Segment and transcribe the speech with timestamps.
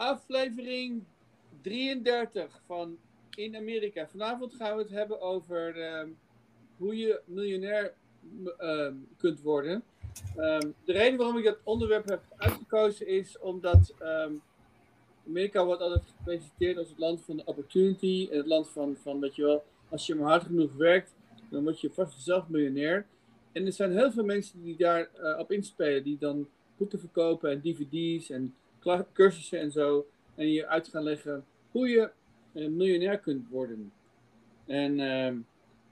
[0.00, 1.02] Aflevering
[1.62, 2.98] 33 van
[3.34, 4.08] In Amerika.
[4.08, 6.08] Vanavond gaan we het hebben over ehm,
[6.76, 7.94] hoe je miljonair
[8.58, 9.82] ehm, kunt worden.
[10.36, 13.94] Ehm, de reden waarom ik dat onderwerp heb uitgekozen is omdat
[15.26, 18.28] Amerika wordt altijd gepresenteerd als het land van de opportunity.
[18.30, 21.14] En het land van, van, weet je wel, als je maar hard genoeg werkt,
[21.50, 23.06] dan word je vast zelf miljonair.
[23.52, 27.50] En er zijn heel veel mensen die daar eh, op inspelen, die dan boeken verkopen
[27.50, 28.54] en dvd's en
[29.12, 30.06] cursussen en zo.
[30.34, 32.10] En je uit gaan leggen hoe je
[32.52, 33.92] eh, miljonair kunt worden.
[34.66, 35.36] En ehm,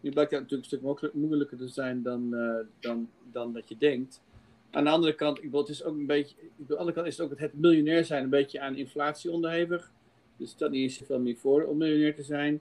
[0.00, 3.68] nu blijkt dat natuurlijk een stuk moeilijk- moeilijker te zijn dan, eh, dan, dan dat
[3.68, 4.22] je denkt.
[4.70, 7.06] Aan de andere kant, ik bedoel, het is ook een beetje, aan de andere kant
[7.06, 9.90] is het ook het miljonair zijn een beetje aan inflatie onderhevig.
[10.36, 12.60] Dus dat niet zoveel meer voor om miljonair te zijn.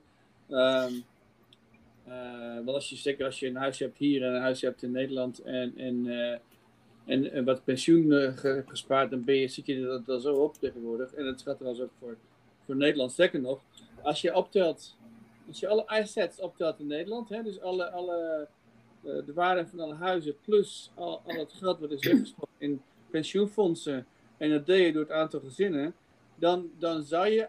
[0.50, 0.94] Ehm
[2.08, 4.84] eh, want als je, zeker als je een huis hebt hier en een huis hebt
[4.84, 6.06] in Nederland en, en,
[7.08, 10.56] en, wat pensioen eh, ge- gespaard, dan ben je, zit je dat, dat zo op
[10.56, 11.14] tegenwoordig.
[11.14, 12.18] En dat gaat trouwens ook voor,
[12.66, 13.12] voor Nederland.
[13.12, 13.62] Sterker nog,
[14.02, 14.98] als je optelt,
[15.48, 18.48] als je alle assets optelt in Nederland, hè, dus alle, alle,
[19.04, 22.82] eh, de waarde van alle huizen plus al, al het geld wat is weggestopt in
[23.10, 24.06] pensioenfondsen
[24.38, 25.94] en dat deed je door het aantal gezinnen,
[26.36, 27.48] dan, dan zou je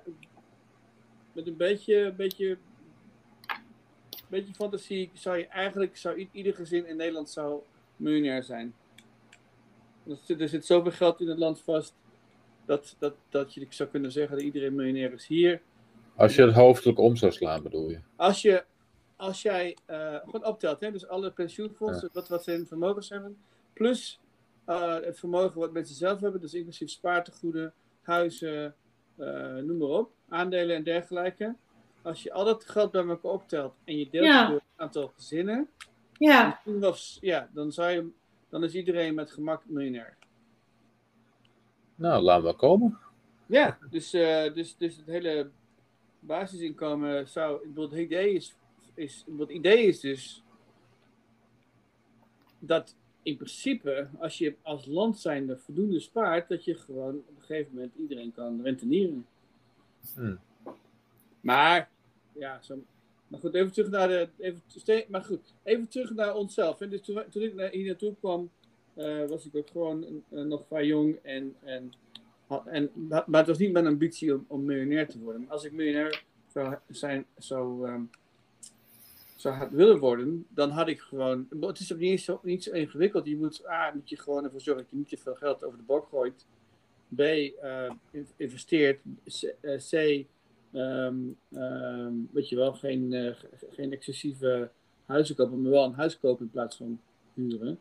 [1.32, 2.58] met een beetje, beetje,
[4.28, 7.60] beetje fantasie, zou je eigenlijk, zou ieder gezin in Nederland zou
[7.96, 8.74] miljonair zijn.
[10.08, 11.94] Er zit, er zit zoveel geld in het land vast,
[12.66, 15.60] dat, dat, dat je zou kunnen zeggen dat iedereen miljonair is hier.
[16.14, 17.98] Als je het hoofdelijk om zou slaan, bedoel je?
[18.16, 18.64] Als, je,
[19.16, 23.36] als jij eh, gewoon optelt, hè, dus alle pensioenfondsen, wat, wat ze in vermogens hebben,
[23.72, 24.20] plus
[24.64, 28.74] eh, het vermogen wat mensen zelf hebben, dus inclusief spaartegoeden, huizen,
[29.16, 31.54] eh, noem maar op, aandelen en dergelijke.
[32.02, 34.40] Als je al dat geld bij elkaar optelt en je deelt Ja.
[34.40, 35.68] het door het aantal gezinnen,
[36.18, 38.08] Ja, dan, of, ja, dan, zou je,
[38.48, 40.16] dan is iedereen met gemak miljonair.
[41.94, 42.98] Nou, laat maar komen.
[43.46, 45.50] Ja, dus, eh, dus, dus het hele
[46.20, 47.62] basisinkomen zou.
[47.62, 48.54] ik bedoel, Het idee is,
[48.94, 50.42] is, het idee is dus
[52.58, 57.42] dat in principe, als je als land zijnde voldoende spaart, dat je gewoon op een
[57.42, 59.26] gegeven moment iedereen kan rentenieren.
[60.14, 60.38] Hmm.
[61.40, 61.90] Maar,
[62.32, 62.82] ja, zo,
[63.28, 64.28] maar goed, even terug naar de.
[64.38, 66.80] Even, ste- maar goed, even terug naar onszelf.
[66.80, 68.50] En dus toen, toen ik hier naartoe kwam,
[68.94, 71.54] eh, was ik ook gewoon eh, nog vrij jong en.
[71.62, 71.92] en
[72.64, 75.40] En, maar het was niet mijn ambitie om, om miljonair te worden.
[75.42, 78.02] Maar als ik miljonair zou zijn, zou, ehm,
[79.36, 81.46] zou had willen worden, dan had ik gewoon.
[81.60, 83.26] Het is ook niet zo, niet zo ingewikkeld.
[83.26, 85.78] Je moet, A, moet je gewoon ervoor zorgen dat je niet te veel geld over
[85.78, 86.46] de bok gooit.
[87.14, 89.00] B, eh, in- investeert.
[89.90, 90.24] C,
[90.72, 94.70] ehm, weet je wel, geen, eh, ge- geen excessieve
[95.06, 97.00] huizen kopen, maar wel een huis kopen in plaats van
[97.34, 97.78] huren.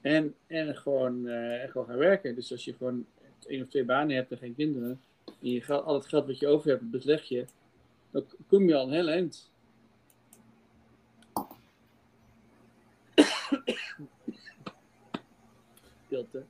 [0.00, 2.34] En, en gewoon, eh, gewoon gaan werken.
[2.34, 3.06] Dus als je gewoon
[3.46, 6.38] één of twee banen hebt en geen kinderen, en je geld, al het geld wat
[6.38, 7.44] je over hebt, besleg je,
[8.10, 9.50] dan kom je al een heel eind.
[16.06, 16.42] Stilte.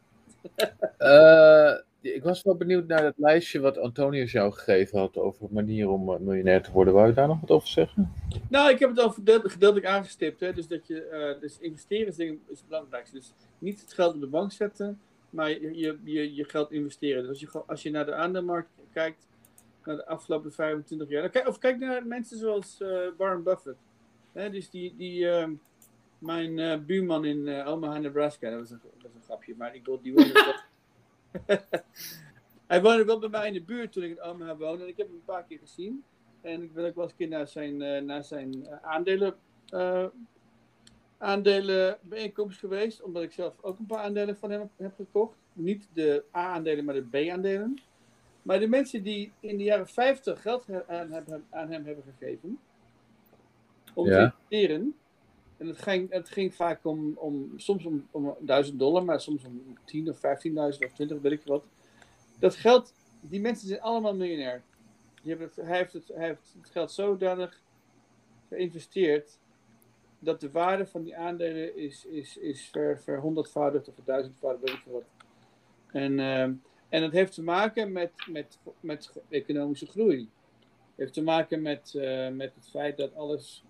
[0.99, 5.91] Eh, ik was wel benieuwd naar het lijstje wat Antonius jou gegeven had over manieren
[5.91, 6.95] om eh, miljonair te worden.
[6.95, 8.13] Wou je daar nog wat over zeggen?
[8.49, 10.41] Nou, ik heb het al gedeeltelijk, aangestipt.
[10.41, 10.53] Hè?
[10.53, 12.17] Dus, dat je, eh, dus investeren is,
[12.49, 13.17] het belangrijkste.
[13.17, 15.01] Dus niet het geld op de bank zetten,
[15.31, 17.21] maar je, je, je, geld investeren.
[17.21, 19.27] Dus als je, als je naar de aandeelmarkt kijkt,
[19.85, 21.23] naar de afgelopen 25 jaar.
[21.23, 23.79] dan kijk- Of kijk naar mensen zoals eh Warren Buffett.
[24.33, 24.51] Hè?
[24.51, 25.53] Dus die, die, ehm,
[26.19, 30.01] mijn buurman in Omaha, Nebraska, dat was, een, dat was een grapje, maar ik bedoel,
[30.03, 30.63] die woonde
[32.67, 34.97] Hij woonde wel bij mij in de buurt toen ik in Omaha woonde en ik
[34.97, 36.05] heb hem een paar keer gezien.
[36.41, 39.35] En ik ben ook wel eens een keer naar zijn, eh, naar zijn eh, aandelen,
[39.69, 40.07] eh,
[41.19, 43.03] aandelenbijeenkomst geweest.
[43.03, 45.37] Omdat ik zelf ook een paar aandelen van hem heb gekocht.
[45.53, 47.79] Niet de A-aandelen, maar de B-aandelen.
[48.43, 51.15] Maar de mensen die in de jaren 50 geld aan,
[51.51, 52.59] aan hem hebben gegeven.
[53.95, 54.17] Om Ja.
[54.17, 54.95] te investeren.
[55.61, 59.45] En het ging, het ging vaak om, om soms om, om 1000 dollar, maar soms
[59.45, 60.23] om 10 of 15.000
[60.53, 61.65] of 20, weet ik wat.
[62.39, 64.63] Dat geld, die mensen zijn allemaal miljonair.
[65.23, 67.63] Hij, heeft het, heeft het geld zodanig
[68.49, 69.39] geïnvesteerd
[70.19, 74.93] dat de waarde van die aandelen is, is, is ver, verhonderdvoudigd of verduizendvoudigd, weet ik
[74.93, 75.05] wat.
[75.87, 76.53] En, ehm,
[76.89, 80.19] en dat heeft te maken met, met, met economische groei.
[80.19, 83.65] Het heeft te maken met, eh, met het feit dat alles,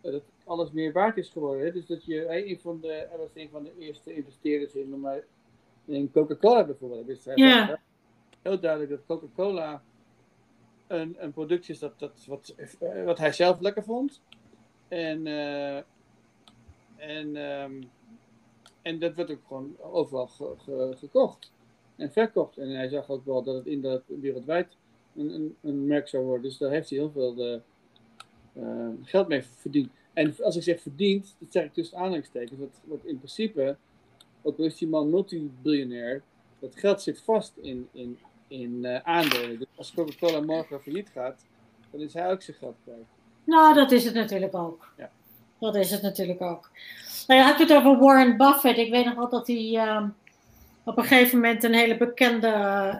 [0.00, 1.64] dat alles meer waard is geworden.
[1.64, 1.72] Hè?
[1.72, 5.00] Dus dat je, hij, een van de, hij was een van de eerste investeerders in,
[5.00, 5.24] maar,
[5.84, 7.06] in Coca-Cola bijvoorbeeld.
[7.06, 7.34] Dus hij
[8.42, 9.82] heel duidelijk dat Coca-Cola
[10.86, 14.20] een, een product is dat, dat, wat, eh, wat hij zelf lekker vond.
[14.88, 15.76] En, eh,
[16.96, 17.82] en, ehm,
[18.82, 21.52] en dat werd ook gewoon overal ge- ge- gekocht.
[21.96, 22.56] en verkocht.
[22.58, 24.76] En hij zag ook wel dat het in dat wereldwijd
[25.14, 26.42] een, een, een merk zou worden.
[26.42, 27.60] Dus daar heeft hij heel veel eh,
[28.52, 29.90] eh, geld mee verdiend.
[30.16, 32.60] En als ik zeg verdiend, dat zeg ik tussen aanhalingstekens.
[32.60, 33.76] Dat, dat in principe,
[34.42, 36.22] ook al is die man multibiljonair,
[36.58, 38.18] dat geld zit vast in, in,
[38.48, 39.58] in eh, aandelen.
[39.58, 41.44] Dus als Coca-Cola morgen failliet gaat,
[41.90, 43.06] dan is hij ook zijn geld kwijt.
[43.44, 44.92] Nou, dat is het natuurlijk ook.
[44.96, 45.10] Ja.
[45.58, 46.70] Dat is het natuurlijk ook.
[47.26, 48.78] Nou, je had het over Warren Buffett.
[48.78, 50.08] Ik weet nog wel dat hij ehm,
[50.84, 52.48] op een gegeven moment een hele bekende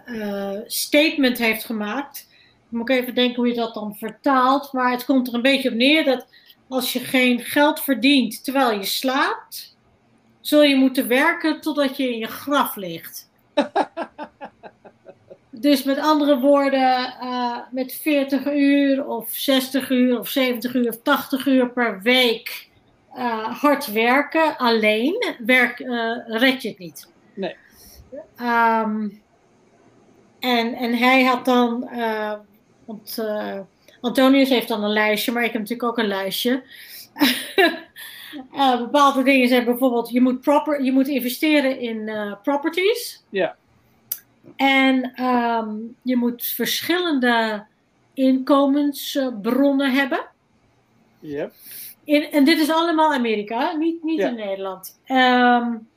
[0.06, 2.28] eh, statement heeft gemaakt.
[2.70, 4.72] Ik moet even denken hoe je dat dan vertaalt.
[4.72, 6.26] Maar het komt er een beetje op neer dat
[6.68, 9.76] als je geen geld verdient terwijl je slaapt,
[10.40, 13.30] zul je moeten werken totdat je in je graf ligt.
[15.58, 21.02] Dus met andere woorden, uh, met 40 uur of 60 uur of 70 uur of
[21.02, 22.68] 80 uur per week
[23.16, 27.08] uh, hard werken alleen, werk, uh, red je het niet.
[27.34, 27.56] Nee.
[28.40, 29.22] Um,
[30.40, 31.88] en, en hij had dan,
[32.84, 33.18] want
[34.06, 36.62] Antonius heeft dan een lijstje, maar ik heb natuurlijk ook een lijstje.
[38.78, 42.10] bepaalde dingen zijn bijvoorbeeld, je moet, proper, je moet investeren in
[42.42, 43.22] properties.
[43.28, 43.56] Ja.
[44.56, 47.64] En um, je moet verschillende
[48.14, 50.26] inkomensbronnen hebben.
[51.20, 51.52] Yep.
[52.04, 54.28] In, en dit is allemaal Amerika, niet, niet Ja.
[54.28, 54.98] in Nederland.
[55.06, 55.88] Um,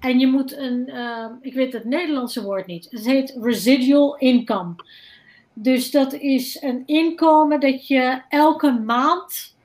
[0.00, 4.74] en je moet een, um, ik weet het Nederlandse woord niet, het heet residual income.
[5.58, 9.56] Dus dat is een inkomen dat je elke maand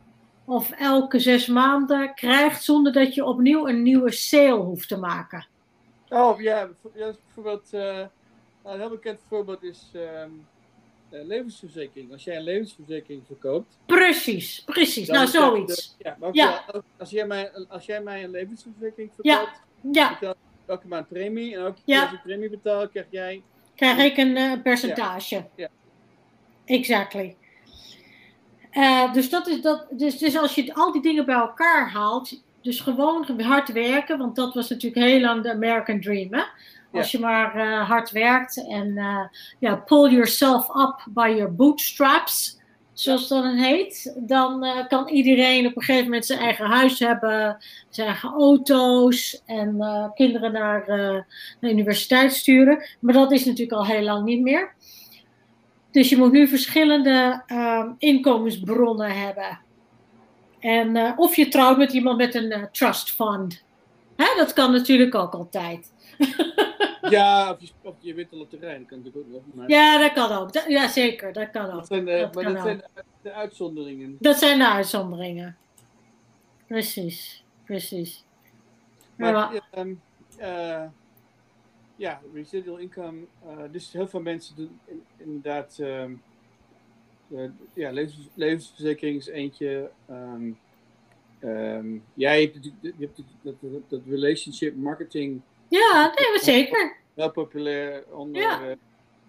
[0.45, 5.47] of elke zes maanden krijgt zonder dat je opnieuw een nieuwe sale hoeft te maken.
[6.09, 7.97] Oh ja, ja bijvoorbeeld, uh,
[8.63, 10.47] een heel bekend voorbeeld is um,
[11.11, 12.11] uh, levensverzekering.
[12.11, 13.77] Als jij een levensverzekering verkoopt.
[13.85, 15.07] Precies, precies.
[15.07, 15.95] Nou, zoiets.
[15.97, 16.63] De, ja, maar ook Ja.
[16.71, 19.61] wel, als, jij mij, als jij mij een levensverzekering verkoopt,
[19.91, 21.55] Ja, betaal ik elke maand premie.
[21.55, 22.03] En elke Ja.
[22.03, 23.41] als ik premie betaal, krijg jij.
[23.75, 25.45] krijg ik een eh, percentage.
[25.55, 25.69] Ja.
[26.71, 27.35] Exactly.
[28.69, 32.41] Eh, dus, dat is dat, dus, dus als je al die dingen bij elkaar haalt,
[32.61, 36.33] dus gewoon hard werken, want dat was natuurlijk heel lang de American Dream.
[36.33, 36.43] Hè?
[36.91, 39.25] Als je maar eh, hard werkt en eh,
[39.59, 42.59] ja, pull yourself up by your bootstraps,
[42.93, 47.57] zoals dat dan heet, dan kan iedereen op een gegeven moment zijn eigen huis hebben,
[47.89, 49.77] zijn eigen auto's en
[50.15, 51.23] kinderen naar de
[51.69, 52.83] universiteit sturen.
[52.99, 54.73] Maar dat is natuurlijk al heel lang niet meer.
[55.91, 59.59] Dus je moet nu verschillende ehm, inkomensbronnen hebben.
[60.59, 63.63] En uh, of je trouwt met iemand met een uh, trust fund.
[64.15, 65.93] Hè, dat kan natuurlijk ook altijd.
[67.09, 69.41] Ja, of je, of je wint de loterij, dat kan natuurlijk ook nog.
[69.53, 70.53] Maar Ja, dat kan ook.
[70.53, 71.71] Dat, ja, zeker, dat kan ook.
[71.71, 72.67] dat zijn, de, dat maar kan dat ook.
[72.67, 74.17] zijn de uitzonderingen.
[74.19, 75.57] Dat zijn de uitzonderingen.
[76.67, 78.23] Precies, precies.
[79.15, 79.61] Maar
[80.37, 80.91] Ja.
[82.01, 83.19] Ja, residual income.
[83.45, 85.77] eh, dus heel veel mensen doen in- inderdaad.
[85.79, 86.13] ehm,
[87.35, 89.91] eh, ja, levens, levensverzekering is eentje.
[90.07, 90.51] ehm,
[91.39, 96.97] ehm, jij hebt, natuurlijk- je hebt dat, dat, dat relationship marketing Ja, nee, zeker.
[97.13, 98.41] heel populair onder.
[98.41, 98.69] Ja.
[98.69, 98.75] eh,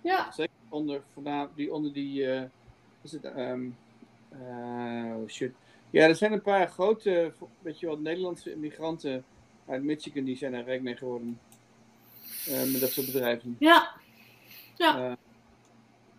[0.03, 1.03] Ja, zeker onder,
[1.55, 2.25] die, onder die.
[3.03, 3.25] is het,
[5.17, 5.53] oh shit.
[5.91, 9.25] Ja, er zijn een paar grote, weet je wel, Nederlandse immigranten
[9.67, 11.41] uit Michigan die zijn er rijk mee geworden.
[12.47, 13.57] Eh, met dat soort bedrijven.
[13.59, 15.17] ja.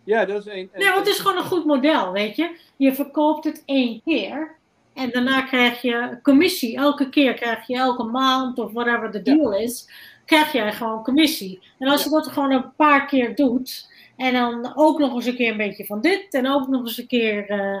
[0.04, 0.70] Ja, dat is één.
[0.74, 2.56] Nee, want het is gewoon een goed model, weet je.
[2.76, 4.56] Je verkoopt het één keer.
[4.94, 6.76] En daarna krijg je commissie.
[6.76, 9.88] Elke keer krijg je elke maand of whatever de deal is,
[10.24, 11.60] krijg jij gewoon commissie.
[11.78, 15.36] En als je dat gewoon een paar keer doet, en dan ook nog eens een
[15.36, 17.76] keer een beetje van dit, en ook nog eens een keer eh,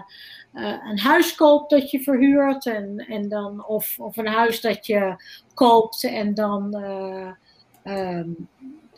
[0.52, 4.86] eh, een huis koopt dat je verhuurt, en, en dan, of, of een huis dat
[4.86, 5.16] je
[5.54, 7.30] koopt en dan, eh,
[7.84, 8.28] ehm,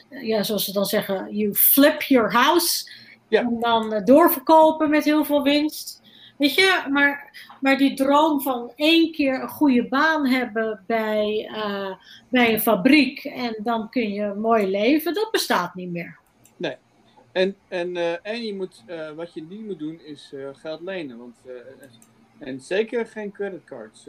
[0.09, 2.91] ja, zoals ze dan zeggen, you flip your house.
[3.29, 3.41] Ja.
[3.41, 6.03] En dan eh, doorverkopen met heel veel winst.
[6.37, 11.95] Weet je, maar, maar die droom van één keer een goede baan hebben bij, eh,
[12.29, 16.19] bij een fabriek en dan kun je mooi leven, dat bestaat niet meer.
[17.33, 18.83] En, en, eh, en je moet,
[19.17, 21.19] wat je niet moet doen is geld lenen.
[21.19, 21.37] Want,
[22.39, 24.07] en zeker geen creditcards.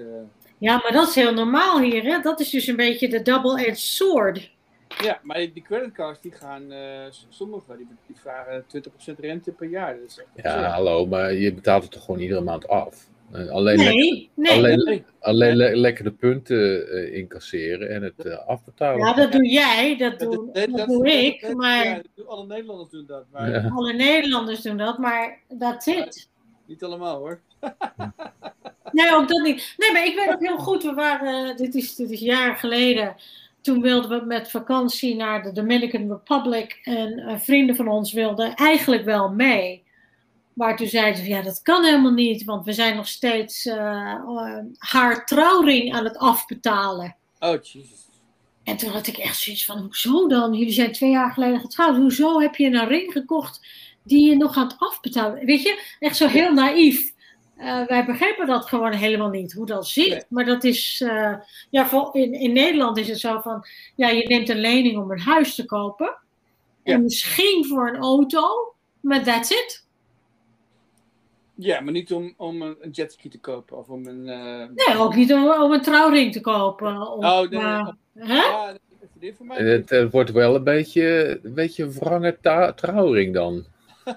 [0.57, 2.03] Ja, maar dat is heel normaal hier.
[2.03, 2.19] Hè?
[2.19, 4.51] Dat is dus een beetje de double-edged sword.
[5.03, 9.51] Ja, maar die, die creditcards die gaan, eh, s- sommige die, die vragen 20% rente
[9.51, 9.97] per jaar.
[9.99, 13.07] Dat Ja, hallo, maar je betaalt het toch gewoon iedere maand af?
[13.31, 14.51] En alleen lekker, Nee, nee.
[14.57, 15.03] alleen, Nee.
[15.19, 19.05] alleen le- lekker de punten eh, incasseren en het eh, afbetalen.
[19.05, 21.85] Ja, dat doe jij, dat Dat- doe, dat- dat dat- doe dat- ik, dat- maar
[21.85, 23.69] ja, dat alle Nederlanders doen dat, maar Ja.
[23.75, 26.29] alle Nederlanders doen dat, maar that's it.
[26.65, 27.39] niet allemaal hoor.
[28.91, 29.73] Nee, ook dat niet.
[29.77, 33.15] Nee, maar ik weet ook heel goed, we waren, dit is, dit is jaren geleden.
[33.67, 36.79] Toen wilden we met vakantie naar de Dominican Republic.
[36.83, 39.83] En eh, vrienden van ons wilden eigenlijk wel mee.
[40.53, 42.43] Maar toen zeiden ze, ja, dat kan helemaal niet.
[42.43, 47.15] Want we zijn nog steeds eh, eh, haar trouwring aan het afbetalen.
[47.39, 48.05] Oh, jezus.
[48.63, 50.53] En toen had ik echt zoiets van, hoezo dan?
[50.53, 51.95] Jullie zijn twee jaar geleden getrouwd.
[51.95, 53.67] Hoezo heb je een ring gekocht
[54.03, 55.45] die je nog aan het afbetalen?
[55.45, 57.13] Weet je, echt zo heel naïef.
[57.57, 60.09] Eh, wij begrijpen dat gewoon helemaal niet, hoe dat zit.
[60.09, 60.21] Nee.
[60.29, 61.33] Maar dat is, eh,
[61.69, 65.11] ja, voor, in, in Nederland is het zo van, ja, je neemt een lening om
[65.11, 66.17] een huis te kopen.
[66.83, 69.85] En misschien voor een auto, maar that's it.
[71.55, 74.27] Ja, maar niet om, om een een jetski te kopen of om een...
[74.29, 77.11] eh, Nee, ook niet om, om een trouwring te kopen.
[77.11, 77.59] Om, Oh, nee,
[78.27, 78.35] hè?
[78.35, 79.57] Ja, dat is dit voor mij.
[79.57, 82.37] Het, eh, wordt wel een beetje, een beetje een wrange
[82.75, 83.65] trouwring dan.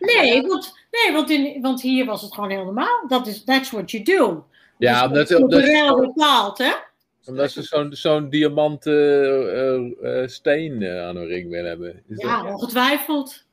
[0.00, 0.46] Nee, Ja.
[0.48, 3.04] want, nee want, in, want hier was het gewoon heel normaal.
[3.08, 4.46] Dat is, that's what you do.
[4.78, 6.72] Ja, Dus omdat, dat is omdat, cultureel bepaald, hè?
[7.26, 8.92] omdat ze zo'n zo'n diamanten
[10.02, 12.02] eh, eh, steen eh, aan hun ring willen hebben.
[12.08, 13.44] Is Ja, dat- ongetwijfeld.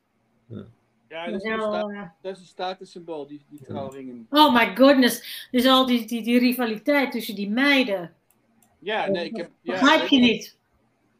[1.08, 4.26] Ja, dat is, een Wel, sta- dat is een statussymbool, die, die trouwringen.
[4.30, 5.46] oh my goodness.
[5.50, 8.12] Dus al die, die, die rivaliteit tussen die meiden.
[8.78, 9.50] Ja, nee, ik heb...
[9.62, 10.56] Ja, Begrijp je niet?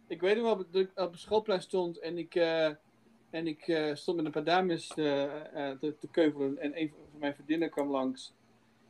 [0.09, 2.69] Ik weet nog wel dat ik op het schoolplein stond en ik, eh,
[3.31, 5.25] en ik eh, stond met een paar dames eh,
[5.71, 6.59] eh, te, te keuvelen.
[6.59, 8.35] En een van mijn vriendinnen kwam langs.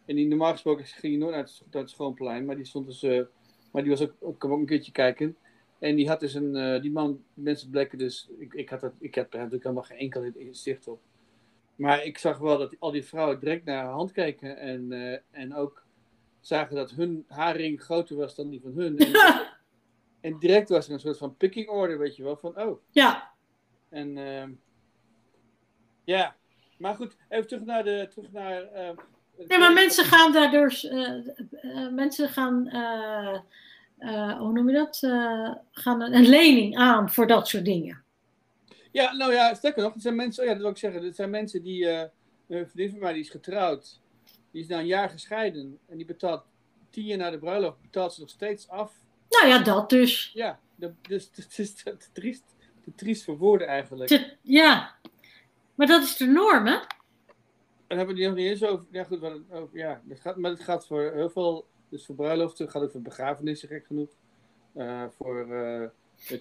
[0.04, 2.86] En die normaal gesproken ging je nooit naar het, naar het schoolplein, maar die stond
[2.86, 3.26] dus.
[3.72, 5.36] maar die was ook, ook, kwam ook een keertje kijken.
[5.78, 6.80] En die had dus een.
[6.80, 8.28] die man, mensen bleken dus.
[8.38, 11.00] Ik, ik, had dat, ik heb er natuurlijk helemaal geen enkel zicht op.
[11.76, 14.56] Maar ik zag wel dat al die vrouwen direct naar haar hand keken.
[14.56, 14.92] En,
[15.30, 15.86] en ook
[16.40, 18.98] zagen dat hun haar ring groter was dan die van hun.
[18.98, 19.12] En,
[20.32, 22.36] en direct was er een soort van picking order, weet je wel.
[22.36, 22.80] Van oh.
[22.90, 23.32] Ja,
[23.90, 24.50] En ehm,
[26.04, 26.36] ja.
[26.78, 28.08] Maar goed, even terug naar de.
[28.10, 28.90] Terug naar, eh,
[29.48, 30.78] nee, maar mensen gaan daardoor.
[30.82, 32.68] eh, eh, mensen gaan.
[32.68, 34.98] eh, hoe noem je dat?
[35.02, 38.02] Eh, gaan een, een lening aan voor dat soort dingen.
[38.92, 41.16] Ja, nou ja, sterker nog, het zijn mensen, oh ja, dat wil ik zeggen, het
[41.16, 42.08] zijn mensen die, eh
[42.48, 44.00] een vriendin van mij die is getrouwd,
[44.50, 46.44] die is na een jaar gescheiden en die betaalt
[46.90, 48.92] tien jaar na de bruiloft, betaalt ze nog steeds af.
[49.28, 50.30] Nou ja, dat dus.
[50.34, 52.44] Ja, dat, dus het is triest,
[52.90, 54.08] te triest voor woorden eigenlijk.
[54.08, 54.94] Te- ja,
[55.74, 56.76] maar dat is de norm, hè?
[57.86, 60.50] En hebben we die nog niet eens over, ja goed, over, ja, dat gaat, maar
[60.50, 64.08] het gaat voor heel veel, dus voor bruiloften, het gaat ook voor begrafenissen, gek genoeg.
[64.74, 65.88] Eh, voor, eh,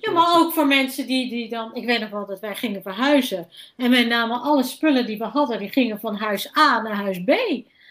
[0.02, 1.76] Ja, maar ook voor mensen die, die dan.
[1.76, 3.48] Ik weet nog wel dat wij gingen verhuizen.
[3.78, 7.24] En wij namen alle spullen die we hadden, die gingen van huis A naar huis
[7.24, 7.32] B.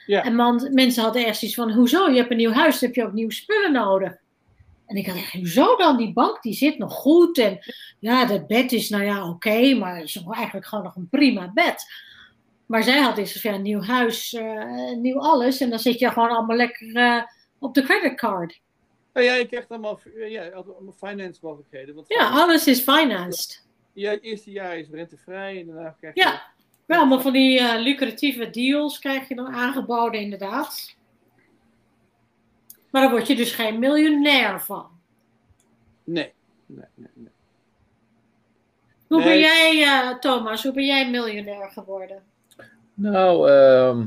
[0.07, 0.25] Ja.
[0.25, 2.09] En man, mensen hadden echt zoiets van: hoezo?
[2.09, 4.17] Je hebt een nieuw huis, dan heb je ook nieuwe spullen nodig.
[4.87, 5.97] En ik had echt, hoezo dan?
[5.97, 7.39] Die bank die zit nog goed.
[7.39, 7.59] En
[7.99, 11.53] ja, dat bed is nou ja, oké, maar het is eigenlijk gewoon nog een prima
[11.53, 11.85] bed.
[12.67, 15.61] Maar zij had dus ja, een nieuw huis, eh, nieuw alles.
[15.61, 17.23] En dan zit je gewoon allemaal lekker eh,
[17.59, 18.61] op de creditcard.
[19.13, 21.95] Nou ja, je krijgt allemaal, ja, allemaal finance mogelijkheden.
[21.95, 23.65] Want Ja, alles is financed.
[23.93, 26.21] Ja, het eerste jaar is rentevrij en daarna krijg je...
[26.21, 26.55] Ja.
[26.87, 30.97] Wel, allemaal van die eh, lucratieve deals krijg je dan aangeboden, inderdaad.
[32.97, 34.87] Maar daar word je dus geen miljonair van.
[36.05, 36.33] Nee,
[36.67, 37.09] nee, nee.
[37.15, 37.33] nee.
[39.07, 42.23] Hoe ben jij, eh, Thomas, hoe ben jij miljonair geworden?
[42.95, 44.07] Nou, ehm,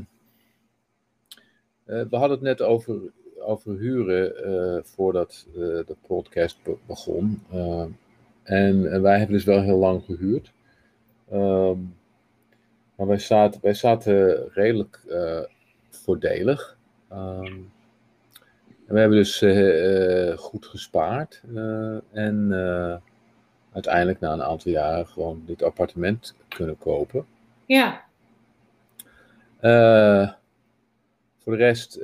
[1.84, 3.00] eh, we hadden het net over,
[3.38, 7.42] over huren eh, voordat de podcast be- begon.
[7.52, 7.88] Ehm,
[8.42, 10.52] en, en wij hebben dus wel heel lang gehuurd.
[11.30, 11.78] Ehm,
[12.96, 15.00] maar wij zaten, wij zaten redelijk
[15.90, 16.76] voordelig.
[17.08, 17.58] Ehm,
[18.90, 21.42] en we hebben dus eh, eh, goed gespaard.
[21.54, 22.52] eh, en
[23.72, 27.26] uiteindelijk na een aantal jaren gewoon dit appartement kunnen kopen.
[27.66, 28.04] Ja,
[31.38, 32.00] voor de rest,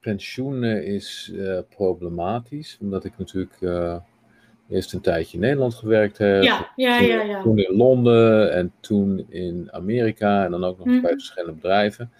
[0.00, 1.32] pensioenen is
[1.68, 3.58] problematisch, omdat ik natuurlijk
[4.68, 6.42] eerst een tijdje in Nederland gewerkt heb.
[6.42, 7.22] ja, ja, ja.
[7.22, 7.42] ja.
[7.42, 12.12] Toen in Londen en toen in Amerika en dan ook nog eens bij verschillende bedrijven.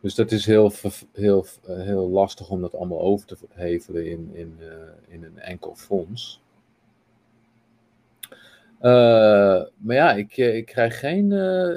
[0.00, 0.72] Dus dat is heel,
[1.12, 4.68] heel, eh, heel lastig om dat allemaal over te hevelen in, in, eh,
[5.14, 6.40] in een enkel fonds.
[8.78, 11.32] Eh, maar ja, ik, ik krijg geen,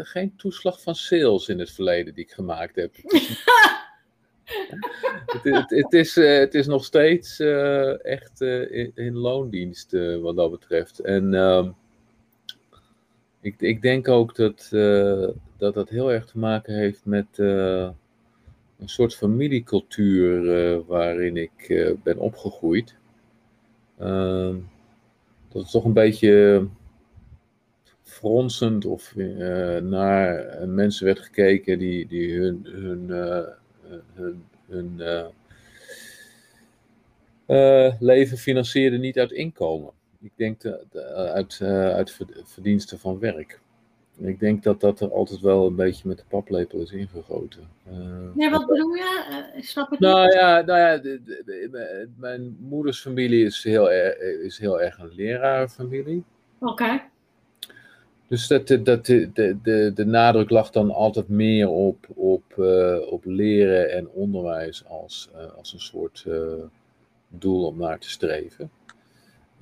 [0.05, 2.95] geen toeslag van sales in het verleden die ik gemaakt heb.
[5.25, 7.39] het, het, het, is, het is nog steeds
[8.01, 10.99] echt in, in loondienst wat dat betreft.
[10.99, 11.69] En ehm,
[13.41, 14.67] ik, ik denk ook dat,
[15.57, 17.39] dat dat heel erg te maken heeft met
[18.83, 22.95] een soort familiecultuur eh, waarin ik eh, ben opgegroeid.
[23.99, 24.55] Ehm,
[25.49, 26.67] dat het toch een beetje
[28.01, 33.07] fronsend of eh, naar mensen werd gekeken die, die hun, hun,
[34.13, 35.01] hun, hun
[37.99, 39.91] leven financierde niet uit inkomen.
[40.21, 41.59] Ik denk de, de- uit,
[41.95, 43.59] uit ver- verdiensten van werk.
[44.17, 47.69] Ik denk dat dat er altijd wel een beetje met de paplepel is ingegoten.
[47.85, 47.93] Eh,
[48.33, 49.25] Nee, wat bedoel je?
[49.51, 50.33] Eh, ik snap het nou niet.
[50.33, 54.97] ja, nou ja de- de- de- mijn moeders familie is heel, erg, is heel erg
[54.99, 56.23] een lerarenfamilie.
[56.59, 57.01] Oké.
[58.27, 59.29] Dus dat, dat, de,
[59.63, 65.29] de, de, nadruk lag dan altijd meer op, op, eh, op leren en onderwijs als,
[65.57, 66.25] als een soort
[67.27, 68.71] doel om naar te streven.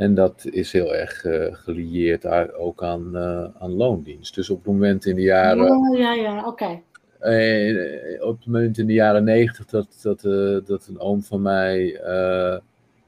[0.01, 4.35] En dat is heel erg eh, gelieerd ook aan, eh, aan loondienst.
[4.35, 6.81] Dus op het moment in de jaren Oh, ja, ja, oké.
[7.19, 10.21] eh, op het moment in de jaren negentig dat, dat,
[10.67, 12.01] dat een oom van mij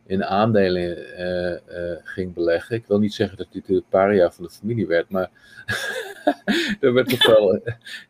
[0.05, 0.97] in aandelen
[2.03, 2.75] ging beleggen.
[2.75, 5.29] Ik wil niet zeggen dat hij de paria van de familie werd, maar
[6.81, 7.59] er werd toch wel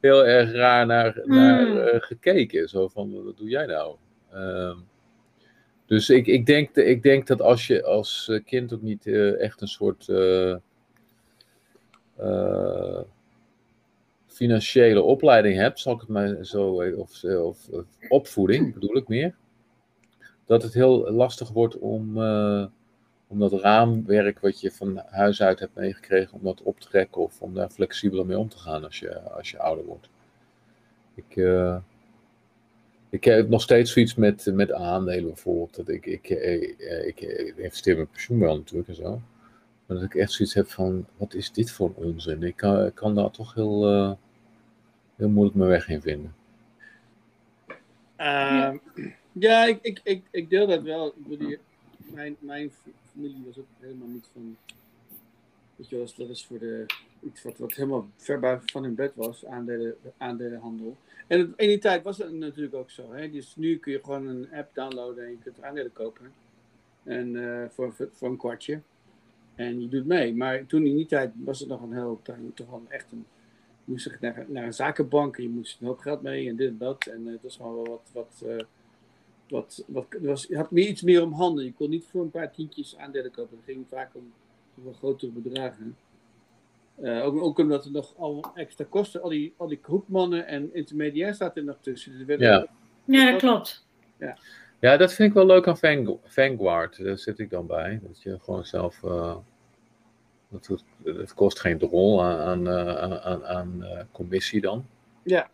[0.02, 2.00] heel erg raar naar, naar Hmm.
[2.02, 2.70] gekeken.
[2.70, 3.96] Zo van, wat doe jij nou?
[4.32, 4.78] Ehm,
[5.86, 9.40] dus ik, ik, denk, ik denk dat als je als eh, kind ook niet eh,
[9.42, 10.56] echt een soort eh,
[14.28, 17.70] financiële opleiding hebt, zal ik het maar zo, of, of,
[18.10, 19.36] opvoeding bedoel ik meer,
[20.46, 22.18] dat het heel lastig wordt om,
[23.28, 27.22] om dat raamwerk wat je van huis uit hebt meegekregen, om dat op te trekken
[27.22, 30.10] of om daar flexibeler mee om te gaan als je, als je ouder wordt.
[31.16, 31.36] Ik,
[33.14, 35.76] ik heb nog steeds zoiets met, met aandelen bijvoorbeeld.
[35.76, 36.62] Dat ik, ik, eh,
[37.08, 39.22] ik, ik investeer mijn pensioen wel natuurlijk en zo.
[39.86, 42.44] Maar dat ik echt zoiets heb van, wat is dit voor een onzin?
[42.44, 44.12] Ik kan, ik kan daar toch heel, eh,
[45.16, 46.36] heel moeilijk mijn weg in vinden.
[48.16, 48.78] Ehm,
[49.32, 51.08] ja, ik, ik, ik, ik deel dat wel.
[51.08, 51.60] Ik bedoel, die-
[51.98, 52.72] mijn, mijn
[53.14, 54.58] familie was ook helemaal niet van.
[55.76, 56.86] Weet je wel, dat is voor de.
[57.26, 60.98] Iets wat, wat helemaal ver van hun bed was, aandelen, aandelenhandel.
[61.28, 63.14] En in die tijd was het natuurlijk ook zo.
[63.14, 63.32] Hè?
[63.32, 66.34] Dus nu kun je gewoon een app downloaden en je kunt aandelen kopen.
[67.04, 68.82] En eh, voor, een kwartje.
[69.56, 70.36] En je doet mee.
[70.36, 72.22] Maar toen in die tijd was het nog een heel,
[72.54, 73.26] toch wel echt een
[73.86, 76.70] je moest naar, naar een zakenbank en je moest een hoop geld mee en dit
[76.70, 77.08] en dat.
[77.08, 78.10] En eh, het was gewoon wel wat.
[78.12, 78.66] wat, eh,
[79.50, 81.64] wat, wat was, je had meer, iets meer om handen.
[81.64, 83.58] Je kon niet voor een paar tientjes aandelen kopen.
[83.58, 84.34] Het ging vaak om,
[84.76, 85.98] om grotere bedragen.
[87.02, 90.74] Eh, ook, ook omdat er nog al extra kosten, al die, al die hoekmannen en
[90.74, 92.28] intermediair zaten er nog tussen.
[92.28, 92.68] Dus Ja.
[93.06, 93.86] Ja, dat klopt.
[94.80, 97.04] Ja, dat vind ik wel leuk aan Vang- Vanguard.
[97.04, 98.00] Daar zit ik dan bij.
[98.04, 99.04] Dat je gewoon zelf.
[99.04, 99.36] eh,
[100.50, 100.84] dat, het,
[101.18, 104.86] het kost geen drol aan, aan, eh, aan, aan, aan, eh, commissie dan.
[105.24, 105.50] Ja.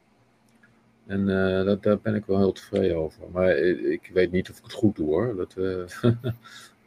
[1.06, 3.23] En eh, dat, daar ben ik wel heel tevreden over.
[3.32, 5.36] Maar ik, ik weet niet of ik het goed doe hoor.
[5.36, 6.12] Dat, eh,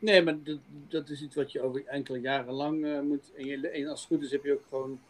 [0.02, 3.32] Nee, maar dat, dat is iets wat je over enkele jaren lang eh, moet.
[3.36, 5.00] En, je, en als het goed is, heb je ook gewoon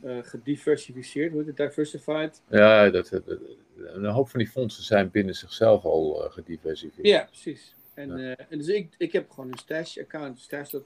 [0.00, 1.32] eh, gediversificeerd.
[1.32, 1.56] Hoe het?
[1.56, 2.42] Diversified.
[2.48, 3.38] ja, dat, dat- dat-
[3.76, 7.06] een hoop van die fondsen zijn binnen zichzelf al eh, gediversifieerd.
[7.08, 7.74] Ja, precies.
[7.94, 8.34] En, Ja.
[8.34, 10.82] eh, en dus ik, ik heb gewoon een stash-account, stash dat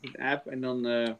[0.00, 0.46] een app.
[0.46, 1.12] En dan, eh,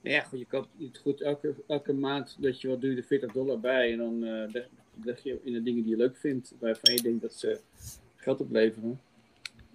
[0.00, 3.60] ja, goed, je koopt niet goed elke, elke maand dat je wat er 40 dollar
[3.60, 3.92] bij.
[3.92, 4.68] En dan eh, leg,
[5.04, 7.60] leg je in de dingen die je leuk vindt, waarvan je denkt dat ze
[8.16, 9.00] geld opleveren.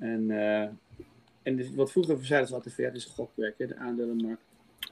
[0.03, 0.67] En, eh,
[1.43, 4.41] en dus wat vroeger zeiden ze altijd, ja, het is gokwerk, hè, de aandelenmarkt.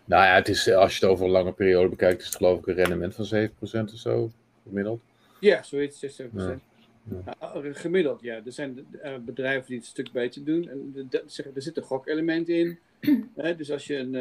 [0.06, 2.36] Nou ja, het is, eh, als je het over een lange periode bekijkt, is het
[2.36, 4.32] geloof ik een rendement van 7% of zo,
[4.68, 5.02] gemiddeld.
[5.40, 6.62] Ja, zoiets, 6, 7%.
[7.04, 7.36] Ja.
[7.40, 8.36] Ja, eh, gemiddeld, ja.
[8.46, 10.70] Er zijn eh, bedrijven die het een stuk beter doen.
[10.70, 12.80] En de- de- zeg, er zit een gokelement in.
[13.36, 14.14] Hè, dus als je een,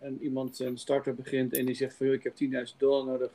[0.00, 2.34] een, iemand een start-up begint en die zegt van ik heb
[2.72, 3.30] 10.000 dollar nodig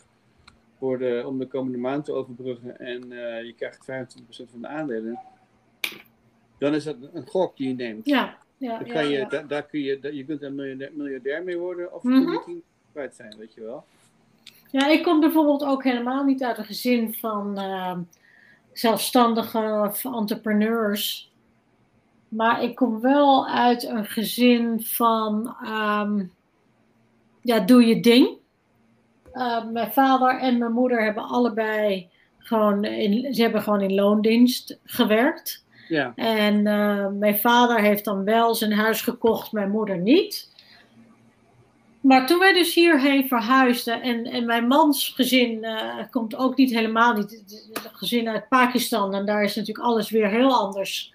[0.77, 3.09] voor de, om de komende maand te overbruggen en
[3.45, 5.19] je krijgt 25% van de aandelen,
[6.57, 8.05] dan is dat een gok die je neemt.
[8.05, 10.91] Ja, ja, Dan ja, kan je, da- daar kun je, da- je kunt een miljardair,
[10.95, 12.25] miljardair mee worden of je Mhm.
[12.25, 13.83] kunt je kwijt zijn, weet je wel.
[14.71, 17.99] Ja, ik kom bijvoorbeeld ook helemaal niet uit een gezin van ehm,
[18.73, 21.31] zelfstandige of entrepreneurs.
[22.27, 26.23] Maar ik kom wel uit een gezin van, ehm,
[27.41, 28.37] ja, doe je ding.
[29.31, 34.79] Eh, mijn vader en mijn moeder hebben allebei gewoon in, ze hebben gewoon in loondienst
[34.83, 35.65] gewerkt.
[35.87, 40.55] Ja, En eh, mijn vader heeft dan wel zijn huis gekocht, mijn moeder niet.
[42.01, 46.73] Maar toen wij dus hierheen verhuisden en, en mijn mans gezin eh, komt ook niet
[46.73, 51.13] helemaal niet, het gezin uit Pakistan en daar is natuurlijk alles weer heel anders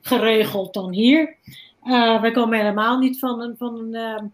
[0.00, 1.36] geregeld dan hier.
[1.82, 4.32] Eh, wij komen helemaal niet van een, van een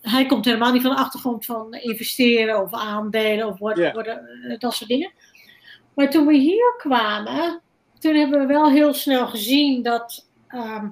[0.00, 4.16] hij komt helemaal niet van de achtergrond van investeren of aandelen of wat, eh,
[4.58, 5.12] dat soort dingen.
[5.94, 7.60] Maar toen we hier kwamen,
[8.00, 10.26] toen hebben we wel heel snel gezien dat.
[10.48, 10.86] ehm,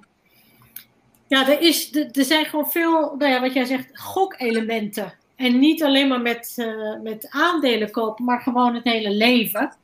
[1.27, 5.15] ja, er, is, er, zijn gewoon veel, nou ja, wat jij zegt, gokelementen.
[5.37, 9.77] En niet alleen maar met, eh, met aandelen kopen, maar gewoon het hele leven.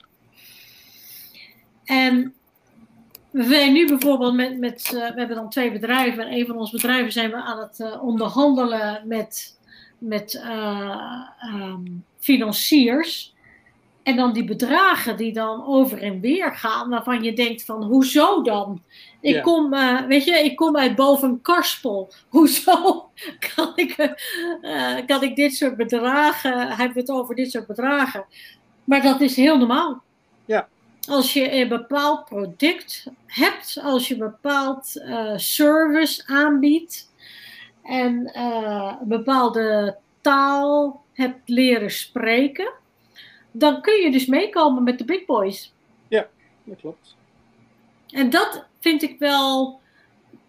[1.84, 2.34] En
[3.30, 6.26] we zijn nu bijvoorbeeld met, met uh, we hebben dan twee bedrijven.
[6.26, 9.58] En een van onze bedrijven zijn we aan het uh, onderhandelen met,
[9.98, 10.44] met
[11.44, 13.33] um, financiers.
[14.04, 18.42] En dan die bedragen die dan over en weer gaan, waarvan je denkt van, hoezo
[18.42, 18.82] dan?
[19.20, 19.40] Ik, Ja.
[19.40, 22.12] kom, eh, weet je, ik kom uit boven een karspel.
[22.28, 23.10] Hoezo
[23.54, 23.90] kan ik,
[24.62, 28.24] eh, kan ik dit soort bedragen, hebben we het over dit soort bedragen?
[28.84, 30.02] Maar dat is heel normaal.
[30.44, 30.68] Ja.
[31.08, 37.12] Als je een bepaald product hebt, als je een bepaald eh, service aanbiedt
[37.82, 42.72] en een bepaalde taal hebt leren spreken,
[43.56, 45.72] dan kun je dus meekomen met de big boys.
[46.64, 47.16] Dat klopt.
[48.10, 49.80] En dat vind ik wel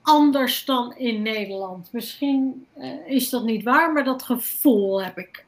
[0.01, 1.91] anders dan in Nederland.
[1.91, 5.45] Misschien eh, is dat niet waar, maar dat gevoel heb ik.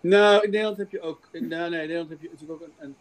[0.00, 2.74] Nou, in Nederland heb je ook, nou, nee, in Nederland heb je natuurlijk ook een,
[2.78, 2.96] een,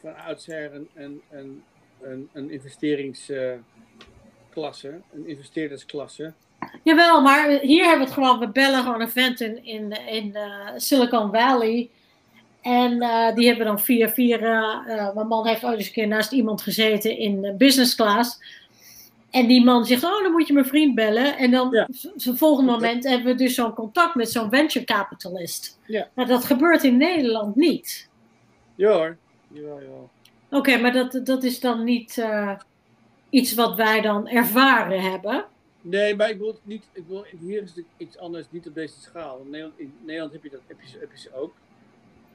[0.00, 1.62] van oudsher een, een, een,
[2.00, 6.32] een, een investeringsklasse, een investeerdersklasse.
[6.82, 10.34] Jawel, maar hier hebben we het gewoon, we bellen gewoon een vent in, in, in
[10.34, 11.88] eh, Silicon Valley.
[12.62, 14.38] En eh, die hebben dan via via.
[14.86, 18.38] eh, mijn man heeft ooit eens een keer naast iemand gezeten in business class.
[19.30, 21.36] En die man zegt: Oh, dan moet je mijn vriend bellen.
[21.38, 21.88] En dan, Ja.
[22.16, 25.78] zo'n volgende moment, hebben we dus zo'n contact met zo'n venture capitalist.
[25.86, 26.08] Ja.
[26.14, 28.08] Maar dat gebeurt in Nederland niet.
[28.74, 29.16] Ja hoor,
[29.52, 30.10] jawel, jawel.
[30.50, 32.24] Oké, maar dat, dat is dan niet
[33.30, 35.44] iets wat wij dan ervaren hebben.
[35.80, 39.00] Nee, maar ik bedoel niet, ik bedoel, hier is het iets anders, niet op deze
[39.00, 39.40] schaal.
[39.40, 41.54] In Nederland, in Nederland heb je dat, heb je, ze- heb je ze ook.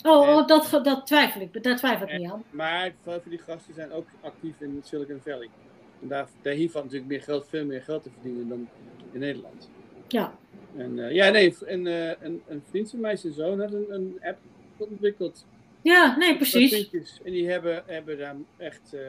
[0.03, 1.63] Oh, En- oh, dat, dat twijfel ik.
[1.63, 2.43] Daar twijfel ik niet aan.
[2.49, 5.49] Maar veel van die gasten zijn ook actief in Silicon Valley.
[6.01, 8.67] En daar, daar hiervan natuurlijk meer geld, veel meer geld te verdienen dan
[9.11, 9.69] in Nederland.
[10.07, 10.35] Ja.
[10.77, 13.85] En eh, ja, nee, en, eh, een, een vriend van mij, zijn zoon, had een,
[13.93, 14.37] een app
[14.77, 15.45] ontwikkeld.
[15.81, 17.19] Ja, nee, precies.
[17.23, 19.01] En die hebben, hebben daar echt, eh,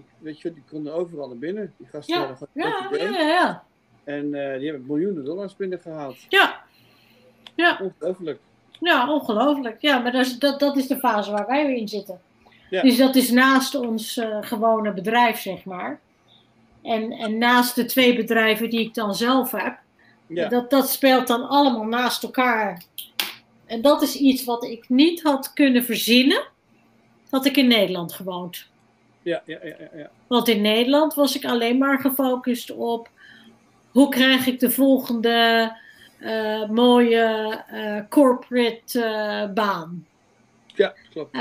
[0.00, 1.74] die, weet je, die konden overal naar binnen.
[1.76, 3.28] Die gasten Ja, hadden gewoon Ja, ja, ja.
[3.28, 3.64] ja.
[4.04, 6.16] En eh, die hebben miljoenen dollars binnengehaald.
[6.28, 6.60] Ja,
[7.54, 8.40] ja, Ongelooflijk.
[8.80, 9.80] ja ongelooflijk.
[9.80, 12.20] Ja, maar dat is, dat, dat is de fase waar wij in zitten.
[12.70, 12.82] Ja.
[12.82, 16.00] Dus dat is naast ons eh, gewone bedrijf, zeg maar.
[16.82, 19.78] En, en naast de twee bedrijven die ik dan zelf heb,
[20.26, 22.82] Ja, dat, dat speelt dan allemaal naast elkaar.
[23.66, 26.42] En dat is iets wat ik niet had kunnen verzinnen,
[27.30, 28.66] had ik in Nederland gewoond.
[29.22, 29.58] Ja, ja,
[29.94, 30.10] ja.
[30.26, 33.10] Want in Nederland was ik alleen maar gefocust op
[33.90, 35.70] hoe krijg ik de volgende
[36.18, 40.06] eh, mooie eh, corporate eh, baan.
[40.74, 41.34] ja klopt.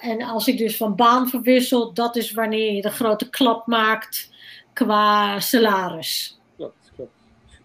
[0.00, 4.30] En als ik dus van baan verwissel, dat is wanneer je de grote klap maakt
[4.72, 6.38] qua salaris.
[6.56, 7.12] Klopt, klopt.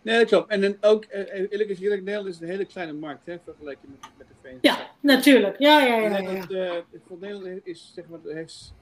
[0.02, 0.50] Nee, dat klopt.
[0.50, 4.10] En dan ook, eerlijk is eerlijk, Nederland is een hele kleine markt, hè, vergeleken met,
[4.18, 5.60] met de Verenigde Ja, natuurlijk.
[5.60, 6.02] Ja, ja, ja.
[6.02, 6.84] ja, Nederland, ja.
[7.20, 8.74] Nederland is, zeg maar, heeft,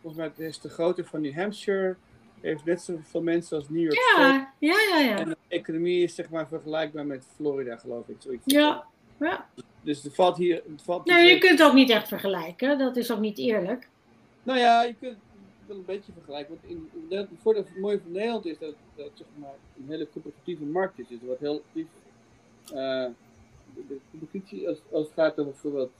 [0.00, 1.96] volgens mij is de grootte van New Hampshire,
[2.40, 4.46] heeft net zoveel mensen als New York State.
[4.58, 5.18] Ja, ja, ja.
[5.18, 8.16] En de economie is zeg maar vergelijkbaar met Florida, geloof ik.
[8.18, 8.42] Zoiets.
[8.46, 8.84] Ja,
[9.16, 9.48] ja.
[9.82, 10.62] Dus er valt hier.
[10.70, 12.78] Het valt Nee, je kunt het ook niet echt vergelijken.
[12.78, 13.88] Dat is ook niet eerlijk.
[14.42, 15.20] Nou ja, je kunt het
[15.66, 16.54] wel een beetje vergelijken.
[16.60, 20.98] Want in, Nederland- het mooie van Nederland is dat zeg maar, een hele competitieve markt
[20.98, 21.08] is.
[21.08, 21.86] Dus wordt heel actief.
[22.64, 23.06] eh,
[23.88, 25.90] de, competitie, als, als het gaat over bijvoorbeeld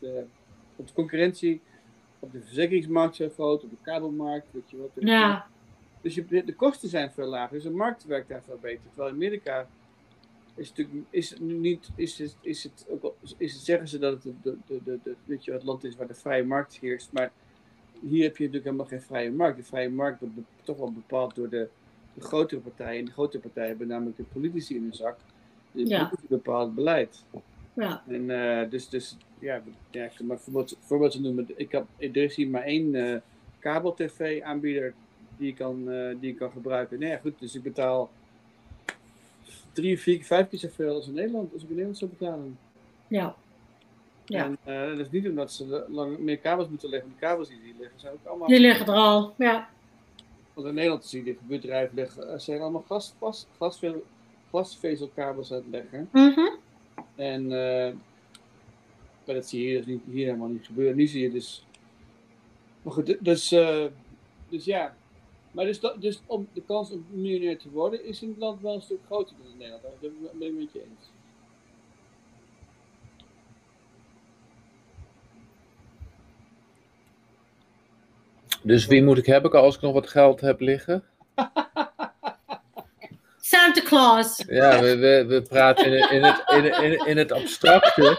[0.76, 1.60] op de concurrentie,
[2.20, 4.90] op de verzekeringsmarkt zijn groot, op de kabelmarkt, weet je wat.
[4.94, 5.46] Ja,
[6.00, 8.80] Dus je, de, kosten zijn veel lager, dus de markt werkt daar veel beter.
[8.88, 9.68] Terwijl in Amerika
[10.54, 13.62] is het natuurlijk is het nu niet, is het, is het ook al- is het,
[13.62, 16.14] zeggen ze dat het de, de, de, de, weet je, het land is waar de
[16.14, 17.32] vrije markt heerst, maar
[18.00, 19.56] hier heb je natuurlijk helemaal geen vrije markt.
[19.56, 21.68] De vrije markt wordt toch wel bepaald door de,
[22.14, 22.98] de grotere partijen.
[22.98, 25.16] En de grotere partijen hebben namelijk de politici in hun zak.
[25.72, 26.10] De Ja.
[26.28, 27.24] het beleid.
[27.74, 28.02] ja.
[28.08, 31.46] En eh, dus, dus ja, ja, maar voorbeeld, voorbeeld te noemen.
[31.56, 33.20] Ik heb, er is hier maar één eh
[33.58, 34.94] kabel-tv-aanbieder
[35.36, 36.98] die ik kan, eh, die ik kan gebruiken.
[36.98, 38.10] Nee, ja, goed, dus ik betaal
[39.72, 42.58] drie, vier, vijf keer zoveel als in Nederland, als ik in Nederland zou betalen.
[43.08, 43.36] ja.
[44.24, 44.44] Ja.
[44.44, 47.10] En eh, dat is niet omdat ze lang meer kabels moeten leggen.
[47.10, 48.48] De kabels die die liggen zijn ook allemaal.
[48.48, 49.34] Die liggen er al.
[49.38, 49.68] Ja,
[50.54, 53.14] Want in Nederland zie je de bedrijven leggen, zijn allemaal glas,
[53.56, 53.80] glas,
[54.50, 56.08] glasvezelkabels aan het leggen.
[56.12, 56.48] Mhm.
[57.14, 57.92] En eh,
[59.26, 60.96] maar dat zie je hier, dus niet, hier helemaal niet gebeuren.
[60.96, 61.64] Nu zie je dus.
[62.82, 63.84] Maar goed, dus, eh,
[64.48, 64.94] dus ja.
[65.50, 68.60] Maar dus, dat, dus om de kans om miljonair te worden is in het land
[68.60, 69.82] wel een stuk groter dan in Nederland.
[70.00, 71.08] Dat ben ik met je eens.
[78.62, 81.04] Dus wie moet ik hebben als ik nog wat geld heb liggen?
[83.40, 84.44] Santa Claus.
[84.48, 87.32] Ja, we, we, we praten in, het- in, het, in, het- in, het- in het
[87.32, 88.16] abstracte.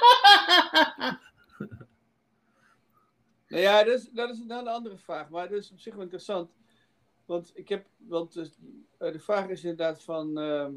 [3.51, 6.51] Nou ja, dat is, een andere vraag, maar dat is op zich wel interessant.
[7.25, 8.49] Want ik heb, want de,
[8.97, 10.67] de vraag is inderdaad van, uh,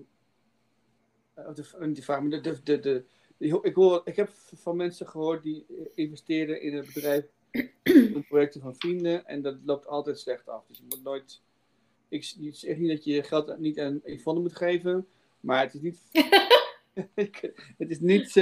[1.55, 3.05] de, vraag, maar de, de, de,
[3.39, 7.25] ik, hoor, ik heb van mensen gehoord die investeren in het bedrijf,
[7.83, 10.67] in projecten van vrienden, en dat loopt altijd slecht af.
[10.67, 11.43] Dus je moet nooit,
[12.09, 15.07] ik zeg niet dat je geld niet aan fonden moet geven,
[15.41, 16.01] maar het is niet,
[17.79, 18.33] het is niet,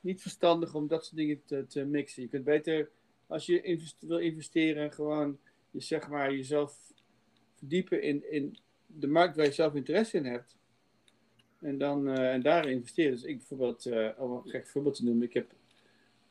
[0.00, 2.22] niet verstandig om dat soort dingen te, te mixen.
[2.22, 2.90] Je kunt beter,
[3.26, 5.38] als je wil investeren, gewoon
[5.70, 6.92] je, zeg maar, jezelf
[7.54, 10.58] verdiepen in, in de markt waar je zelf interesse in hebt.
[11.60, 13.12] En, dan, uh, en daar investeren.
[13.12, 15.50] Dus ik bijvoorbeeld, uh, om een gek voorbeeld te noemen, ik heb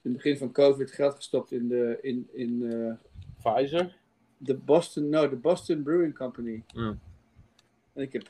[0.01, 1.97] in het begin van COVID geld gestopt in de.
[2.01, 2.93] In, in, uh,
[3.37, 3.97] Pfizer?
[4.37, 6.63] De Boston, no, de Boston Brewing Company.
[6.73, 6.99] Mm.
[7.93, 8.29] En ik heb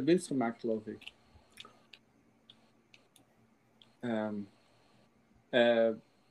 [0.00, 1.12] 300% winst gemaakt, geloof ik.
[4.04, 4.48] Um,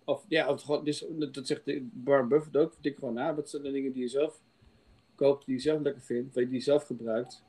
[0.03, 1.61] of ja, of, dus, dat zegt
[2.03, 2.73] Warren Buffett ook.
[2.81, 3.35] Denk gewoon na.
[3.35, 4.41] Wat zijn de dingen die je zelf
[5.15, 7.43] koopt, die je zelf lekker vindt, die je zelf gebruikt?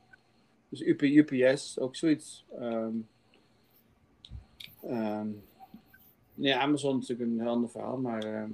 [0.69, 2.47] Dus UP, UPS, ook zoiets.
[2.61, 3.09] Um,
[4.85, 5.43] um,
[6.35, 8.49] ja, Amazon is natuurlijk een heel ander verhaal, maar,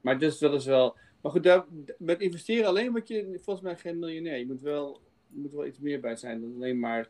[0.00, 0.96] maar dus dat is wel.
[1.20, 1.64] Maar goed,
[1.98, 4.38] met investeren alleen word je volgens mij geen miljonair.
[4.38, 7.08] Je moet wel, moet wel iets meer bij zijn dan alleen maar.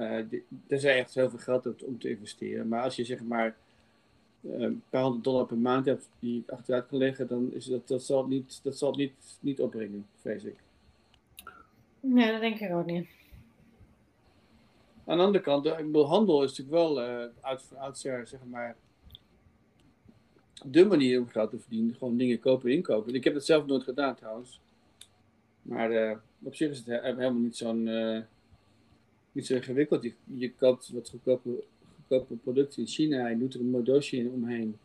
[0.00, 2.68] Uh, er zijn echt heel veel geld hebt om te investeren.
[2.68, 3.56] Maar als je zeg maar
[4.40, 7.88] uh, een paar honderd dollar per maand hebt die achteruit kan leggen, dan is dat,
[7.88, 10.56] dat zal het niet, dat zal het niet, niet opbrengen, vrees ik.
[12.00, 13.08] Nee, dat denk ik ook niet.
[15.04, 18.76] Aan de andere kant, ik bedoel, handel is natuurlijk wel uh, uit, oudsher, zeg maar,
[20.64, 21.94] de manier om geld te verdienen.
[21.94, 23.14] Gewoon dingen kopen en inkopen.
[23.14, 24.60] Ik heb het zelf nooit gedaan trouwens.
[25.62, 28.20] Maar uh, op zich is het helemaal niet zo'n uh,
[29.40, 30.02] niet zo ingewikkeld.
[30.02, 31.64] Je, je koopt wat goedkope,
[31.96, 33.28] goedkope producten in China.
[33.28, 34.78] Je doet er een in omheen.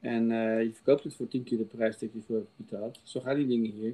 [0.00, 3.00] En uh, je verkoopt het voor 10 keer de prijs dat je voor betaalt.
[3.02, 3.90] Zo gaan die dingen hier.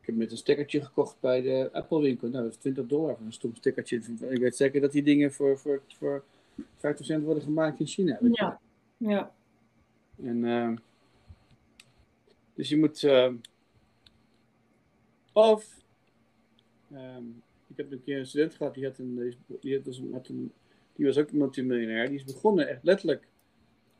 [0.00, 2.28] Ik heb met een stekkertje gekocht bij de Apple winkel.
[2.28, 4.00] Nou, dat is 20 dollar voor een stom stekkertje.
[4.28, 6.24] Ik weet zeker dat die dingen voor, voor, voor
[6.60, 6.62] 50%
[7.22, 8.18] worden gemaakt in China.
[8.32, 8.60] Ja,
[8.96, 9.34] ja.
[10.22, 10.76] En, uh,
[12.54, 13.02] dus je moet.
[13.02, 13.32] Uh,
[15.32, 15.80] of.
[16.92, 17.51] Um, ik
[17.82, 19.34] heb een keer een student gehad die had een.
[19.60, 20.52] Die, had dus, had een,
[20.92, 22.08] die was ook een multimiljonair.
[22.08, 23.28] Die is begonnen echt letterlijk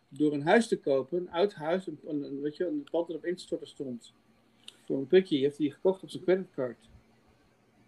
[0.09, 3.17] door een huis te kopen, een oud huis, een, een, weet je, een pand dat
[3.17, 4.13] op instorten stond
[4.85, 5.39] voor een putje.
[5.39, 6.91] Heeft hij gekocht op zijn creditcard.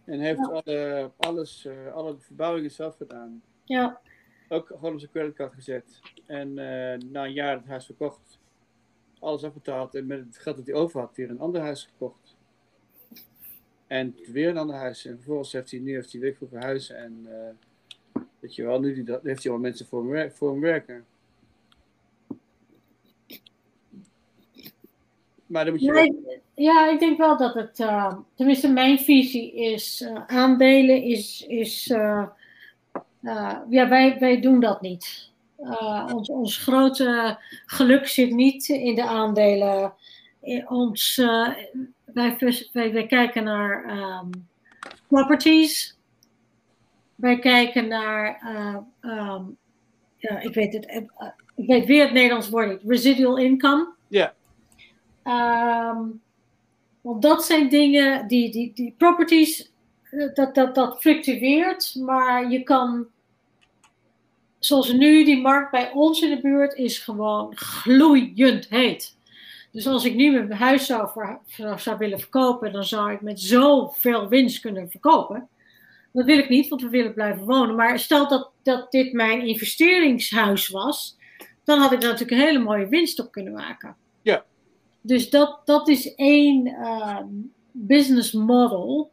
[0.04, 0.44] En heeft ja.
[0.46, 3.42] alle, alles, uh, alle verbouwingen zelf gedaan.
[3.64, 4.00] Ja.
[4.48, 6.00] Ook gewoon op zijn creditcard gezet.
[6.26, 8.38] En uh, na een jaar het huis verkocht.
[9.18, 9.94] Alles afbetaald.
[9.94, 12.23] En met het geld dat hij over had, weer een ander huis gekocht.
[13.94, 15.06] En weer een ander huis.
[15.06, 16.96] En vervolgens heeft hij, nu heeft hij weer voor verhuizen.
[16.96, 21.04] En uh, weet je wel, nu heeft hij al mensen voor hem, voor hem werken.
[25.46, 30.00] Maar dan moet je ja, ik, denk wel dat het, uh, tenminste mijn visie is,
[30.00, 31.86] uh, aandelen is, is
[33.68, 35.30] ja, wij, wij doen dat niet.
[36.12, 39.94] ons, ons grote geluk zit niet in de aandelen.
[40.40, 41.22] In ons,
[42.14, 42.36] wij,
[42.72, 44.30] wij, wij kijken naar um,
[45.08, 45.98] properties.
[47.14, 48.40] Wij kijken naar,
[49.02, 49.56] um,
[50.16, 51.08] ja, ik weet het,
[51.56, 53.92] ik weet weer het Nederlands woord residual income.
[54.08, 54.34] Ja.
[55.24, 56.22] Um,
[57.00, 59.72] want dat zijn dingen, die, die, die properties,
[60.34, 63.06] dat, dat, dat fluctueert, maar je kan,
[64.58, 69.13] zoals nu, die markt bij ons in de buurt is gewoon gloeiend heet.
[69.74, 71.40] Dus als ik nu mijn huis zou, voor,
[71.76, 75.48] zou willen verkopen, dan zou ik met zoveel winst kunnen verkopen.
[76.12, 77.74] Dat wil ik niet, want we willen blijven wonen.
[77.74, 81.16] Maar stel dat, dat dit mijn investeringshuis was,
[81.64, 83.96] dan had ik daar natuurlijk een hele mooie winst op kunnen maken.
[84.22, 84.44] Ja.
[85.00, 87.18] Dus dat, dat is één uh,
[87.72, 89.10] business model.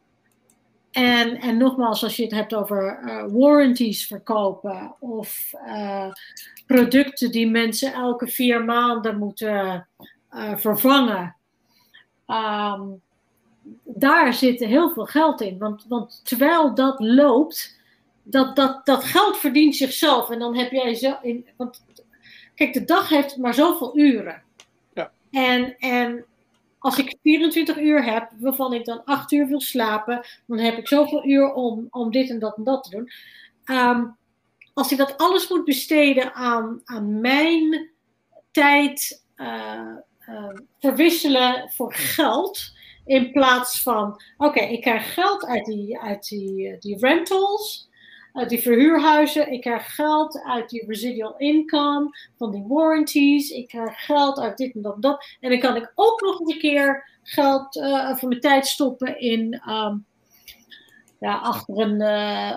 [0.90, 6.12] En, en nogmaals, als je het hebt over uh, warranties verkopen of uh,
[6.66, 9.86] producten die mensen elke vier maanden moeten
[10.56, 11.36] vervangen.
[12.26, 13.00] Um,
[13.84, 15.58] daar zit heel veel geld in.
[15.58, 17.80] Want, want terwijl dat loopt,
[18.22, 20.30] dat, dat, dat geld verdient zichzelf.
[20.30, 21.16] En dan heb jij zo.
[21.22, 21.84] In, want
[22.54, 24.42] kijk, de dag heeft maar zoveel uren.
[25.30, 26.24] En, en
[26.78, 30.88] als ik 24 uur heb, waarvan ik dan 8 uur wil slapen, dan heb ik
[30.88, 33.10] zoveel uur om, om dit en dat en dat te doen.
[33.76, 34.16] Um,
[34.74, 37.90] als ik dat alles moet besteden aan, aan mijn
[38.50, 39.96] tijd uh,
[40.78, 42.72] verwisselen voor geld,
[43.04, 47.90] in plaats van, oké, ik krijg geld uit die, uit die, die rentals.
[48.32, 49.52] uit die verhuurhuizen.
[49.52, 53.50] Ik krijg geld uit die residual income van die warranties.
[53.50, 55.36] Ik krijg geld uit dit en dat en dat.
[55.40, 59.62] En dan kan ik ook nog een keer geld uh, voor mijn tijd stoppen in
[59.68, 60.04] um,
[61.20, 62.00] ja, achter een,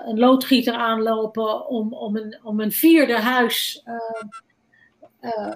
[0.10, 3.84] een loodgieter aanlopen om, om, een, om een vierde huis
[5.21, 5.56] uh,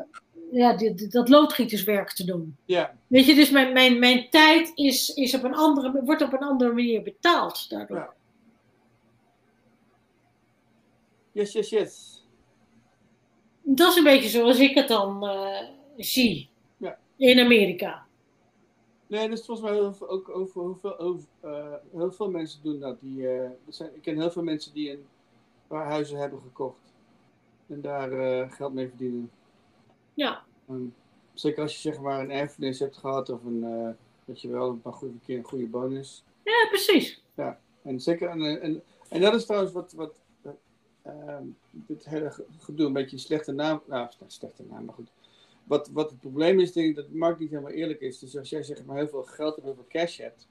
[0.52, 2.58] ja, dit, dat loodgieterswerk te doen.
[2.66, 2.96] Ja.
[3.08, 6.40] Weet je, dus mijn, mijn, mijn tijd is, is op een andere, wordt op een
[6.40, 7.98] andere manier betaald daardoor.
[7.98, 8.14] Ja.
[11.32, 12.24] Yes, yes, yes.
[13.62, 15.62] Dat is een beetje zoals ik het dan uh,
[15.98, 16.98] zie Ja.
[17.16, 18.06] in Amerika.
[19.08, 23.00] Nee, dus volgens mij ook over hoeveel, over, uh, heel veel mensen doen dat.
[23.00, 25.06] Die, uh, er zijn, ik ken heel veel mensen die een
[25.68, 26.94] paar huizen hebben gekocht
[27.68, 28.10] en daar
[28.52, 29.32] geld mee verdienen.
[30.20, 30.44] Ja.
[30.70, 30.94] Um,
[31.34, 33.90] zeker als je zeg maar een erfenis hebt gehad of een, uh,
[34.26, 36.24] dat je wel een paar goede keer een goede bonus.
[36.44, 37.22] Ja, precies.
[37.36, 40.14] Ja, en zeker en, en, en dat is trouwens wat, wat
[41.06, 41.38] uh,
[41.72, 45.10] dit hele gedoe een beetje een slechte naam, nou slechte naam, maar goed.
[45.64, 48.20] Wat, wat het probleem is, denk ik, dat de markt niet helemaal eerlijk is.
[48.20, 50.48] Dus als jij zeg maar heel veel geld en heel veel cash hebt,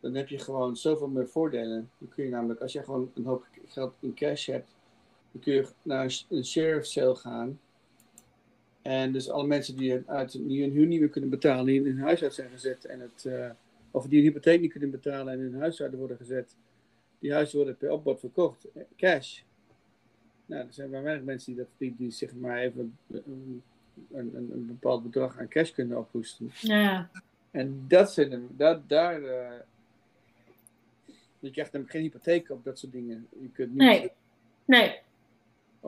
[0.00, 1.90] dan heb je gewoon zoveel meer voordelen.
[1.98, 4.74] Dan kun je namelijk, als je gewoon een hoop geld in cash hebt,
[5.32, 7.58] dan kun je naar een sheriff sale gaan.
[8.82, 11.86] En dus alle mensen die, uit, die hun huur niet meer kunnen betalen, die in
[11.86, 13.50] hun huis uit zijn gezet, en het, uh,
[13.90, 16.56] of die een hypotheek niet kunnen betalen en in hun huis zouden worden gezet,
[17.18, 19.40] die huizen worden per opbod verkocht, cash.
[20.46, 23.62] Nou, er zijn maar weinig mensen die, dat, die, die zeg maar even een,
[24.10, 26.50] een, een, bepaald bedrag aan cash kunnen ophoesten.
[26.60, 27.10] Ja.
[27.50, 29.50] En dat zijn, dat, daar, uh,
[31.38, 33.26] je krijgt namelijk geen hypotheek op dat soort dingen.
[33.40, 34.10] Je kunt niet, nee,
[34.64, 35.00] nee.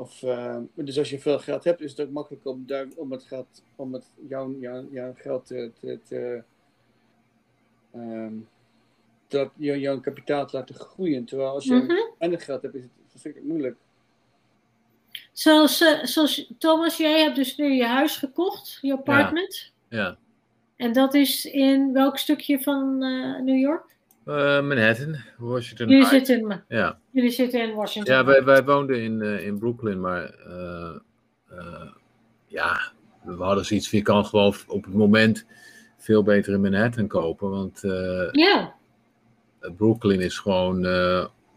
[0.00, 3.12] Of, uh, dus als je veel geld hebt, is het ook makkelijk om, daar, om
[3.12, 6.42] het geld, om het, jouw, jouw, jouw geld te, te, te
[7.94, 8.48] um,
[9.28, 11.24] dat, jouw, jouw kapitaal te laten groeien.
[11.24, 11.94] Terwijl als je Mhm.
[12.18, 13.76] weinig geld hebt, is het verschrikkelijk moeilijk.
[15.32, 19.72] Zoals, uh, zoals Thomas, jij hebt dus nu je huis gekocht, je apartment.
[19.88, 20.16] Ja.
[20.76, 23.96] En dat is in welk stukje van uh, New York?
[24.26, 25.88] Uh, Manhattan, Washington.
[25.88, 26.98] Jullie zitten, in, ja.
[27.10, 28.14] jullie zitten in Washington.
[28.14, 30.34] Ja, wij, wij woonden in, uh, in Brooklyn, maar
[32.46, 35.46] ja, we hadden zoiets, je kan gewoon op het moment
[35.96, 37.80] veel beter in Manhattan kopen, want
[38.32, 38.74] ja.
[39.76, 40.86] Brooklyn is gewoon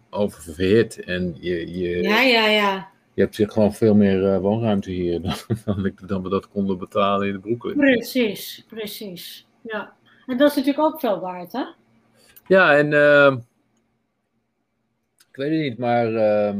[0.09, 2.89] oververhit en je, je, ja, ja, ja.
[3.13, 7.39] je hebt gewoon veel meer woonruimte hier dan, dan, dan we dat konden betalen in
[7.39, 7.77] Brooklyn.
[7.77, 9.47] Precies, precies.
[9.61, 9.93] Ja.
[10.25, 11.63] En dat is natuurlijk ook veel waard, hè?
[12.47, 13.35] Ja, en uh,
[15.29, 16.53] ik weet het niet, maar uh,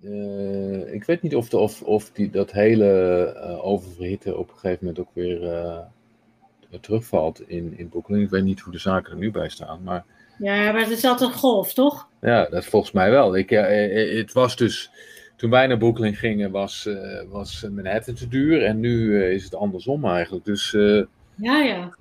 [0.00, 4.54] uh, ik weet niet of, de, of, of die, dat hele uh, oververhitten op een
[4.54, 5.78] gegeven moment ook weer uh,
[6.80, 8.20] terugvalt in, in Brooklyn.
[8.20, 10.04] Ik weet niet hoe de zaken er nu bij staan, maar...
[10.38, 12.08] Ja, maar het is altijd een golf, toch?
[12.20, 13.36] Ja, dat volgens mij wel.
[13.36, 14.90] Ik, het was dus,
[15.36, 16.88] toen wij naar Brooklyn gingen, was,
[17.28, 20.44] was Manhattan te duur en nu is het andersom eigenlijk.
[20.44, 20.70] Dus...
[21.34, 21.96] ja, ja.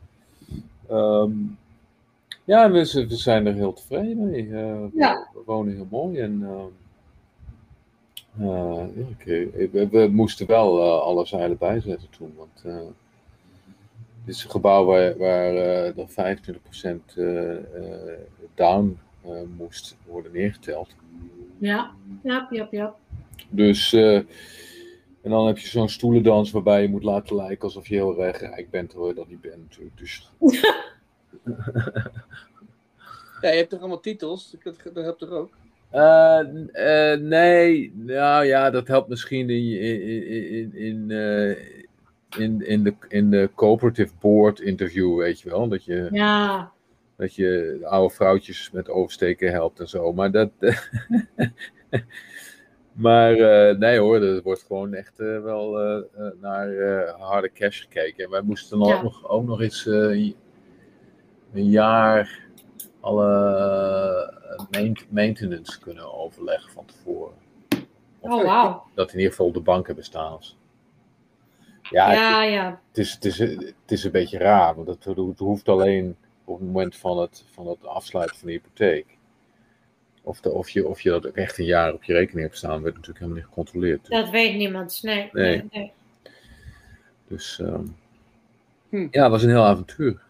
[0.92, 1.58] Um,
[2.44, 4.46] ja, we, we, zijn er heel tevreden mee.
[4.46, 5.30] Uh, ja.
[5.34, 6.64] we, wonen heel mooi en uh,
[8.40, 9.50] uh, ja, okay.
[9.72, 12.34] we, we, moesten wel alle zeilen bijzetten toen.
[12.38, 12.62] Want
[14.26, 15.96] dit is een gebouw waar, waar er 25%
[18.56, 19.00] down
[19.58, 20.96] moest worden neergeteld.
[21.58, 21.92] Ja,
[22.24, 22.96] ja, ja, ja.
[23.50, 28.24] Dus, en dan heb je zo'n stoelendans waarbij je moet laten lijken alsof je heel
[28.24, 29.98] erg rijk bent, terwijl je dat niet bent natuurlijk.
[29.98, 30.32] Dus...
[33.42, 34.56] Ja, je hebt toch allemaal titels?
[34.64, 35.50] Dat, dat helpt toch ook?
[35.94, 36.40] Uh,
[36.74, 41.50] uh, nee, nou ja, dat helpt misschien in, in, in, in, uh,
[42.38, 45.68] in, in, de, in de cooperative board interview, weet je wel.
[45.68, 46.72] Dat je, ja.
[47.16, 50.14] dat je oude vrouwtjes met oversteken helpt en zo.
[50.14, 50.50] Maar dat.
[52.92, 53.36] maar
[53.78, 55.72] nee hoor, er wordt gewoon echt wel
[56.42, 56.70] naar
[57.18, 58.24] harde cash gekeken.
[58.24, 58.96] En wij moesten dan Ja.
[58.96, 59.90] ook, nog, ook nog eens
[61.54, 62.40] een jaar
[63.00, 64.34] alle
[65.10, 67.34] maintenance kunnen overleggen van tevoren.
[68.20, 68.84] Of Oh, wauw.
[68.94, 70.40] Dat in ieder geval de banken bestaan.
[71.82, 72.80] Ja, Ja, het, ja.
[72.88, 76.16] het, is, het, is, het is een beetje raar, want het, het hoeft alleen
[76.46, 79.06] op het moment van het, van het afsluiten van de hypotheek.
[80.24, 82.58] Of, de, of, je, of je dat ook echt een jaar op je rekening hebt
[82.58, 84.10] staan, werd natuurlijk helemaal niet gecontroleerd.
[84.10, 85.00] Dat weet niemand.
[85.04, 85.30] Nee.
[85.32, 85.56] Nee.
[85.58, 85.92] nee, nee.
[87.28, 87.86] Dus ehm,
[88.90, 89.08] Hm.
[89.12, 90.22] ja, het was een heel avontuur.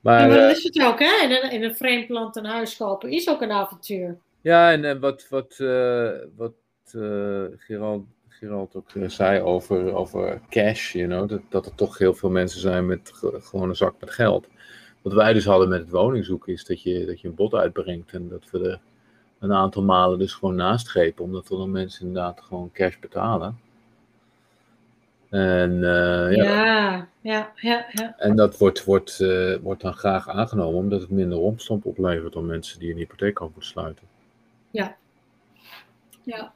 [0.00, 1.24] Maar, Ja, maar eh, dat is het ook, hè?
[1.24, 4.18] In een, in een vreemd land een huis kopen is ook een avontuur.
[4.40, 6.52] Ja, en, en wat, wat, uh, wat
[7.56, 12.30] Gerald, Gerald ook zei over, over cash, you know, dat, dat er toch heel veel
[12.30, 14.48] mensen zijn met gewoon een zak met geld.
[15.02, 18.12] Wat wij dus hadden met het woningzoeken is dat je, dat je een bod uitbrengt
[18.12, 18.80] en dat we er
[19.38, 23.58] een aantal malen dus gewoon nastrepen, omdat er dan mensen inderdaad gewoon cash betalen.
[25.28, 26.32] En, uh, ja.
[26.36, 28.18] ja, ja, ja, ja.
[28.18, 32.46] en dat wordt, wordt, uh, wordt dan graag aangenomen, omdat het minder omstand oplevert dan
[32.46, 34.06] mensen die een hypotheek moeten sluiten.
[34.70, 34.96] Ja.
[36.22, 36.52] Ja.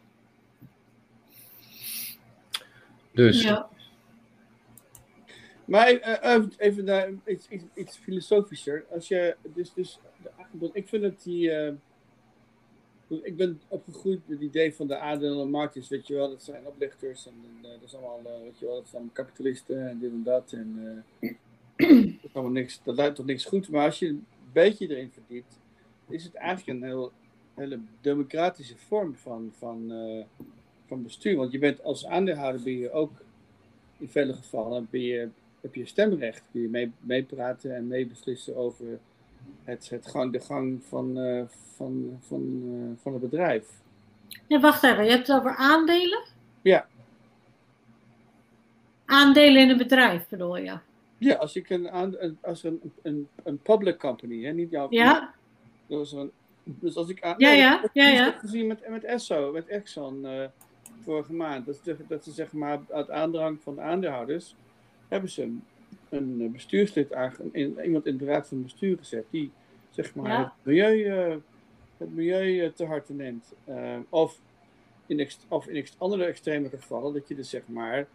[3.13, 3.43] Dus.
[3.43, 3.69] Ja.
[5.65, 5.93] Maar
[6.25, 8.85] uh, even naar iets, iets, iets, filosofischer.
[8.91, 9.99] Als je, dus, dus,
[10.73, 11.51] ik vind dat die.
[13.23, 16.67] Ik ben opgegroeid met het idee van de aandelenmarkt is, weet je wel, dat zijn
[16.67, 20.11] oplichters en, en uh, dat is allemaal, weet je wel, dat zijn kapitalisten en dit
[20.11, 20.53] en dat.
[20.53, 21.05] En
[21.77, 21.91] dat,
[22.23, 23.69] is allemaal niks, dat leidt tot niks goed.
[23.69, 25.59] Maar als je een beetje erin verdiept,
[26.09, 27.13] is het eigenlijk een heel,
[27.55, 29.93] hele democratische vorm van, van,
[30.87, 31.37] van bestuur.
[31.37, 33.13] Want je bent als aandeelhouder ben je ook
[34.03, 35.29] in vele gevallen ben je,
[35.61, 36.43] heb je stemrecht.
[36.53, 38.99] Kun je mee, meepraten en meebeslissen over
[39.65, 41.43] het, het gang, de gang van, uh,
[41.77, 43.69] van, van, uh, van het bedrijf.
[44.47, 45.05] Ja, wacht even.
[45.05, 46.23] Je hebt het over aandelen?
[46.63, 46.87] Ja.
[49.05, 50.79] Aandelen in een bedrijf bedoel je?
[51.19, 51.91] Ja, als ik een,
[52.41, 54.87] als een, een, een public company, hè, niet jouw.
[54.91, 55.35] Ja.
[55.87, 56.31] Dus, een,
[56.65, 57.35] dus als ik aan.
[57.39, 58.27] Ja, ja, ja, ja.
[58.27, 60.25] Ik heb gezien met, met Esso, met Exxon.
[60.25, 60.45] Uh,
[61.03, 61.67] vorige maand.
[61.67, 64.55] Dat, dat ze zeg maar uit aandrang van de aandeelhouders
[65.09, 65.57] hebben ze
[66.13, 67.17] een bestuurslid,
[67.53, 69.51] in, iemand in de raad van bestuur gezet die
[69.91, 70.43] zeg maar ja.
[70.43, 71.37] het milieu, uh,
[71.97, 73.53] het milieu uh, te harte neemt.
[73.69, 74.41] Uh, of
[75.07, 78.07] in, of in andere extreme gevallen dat je dus zeg maar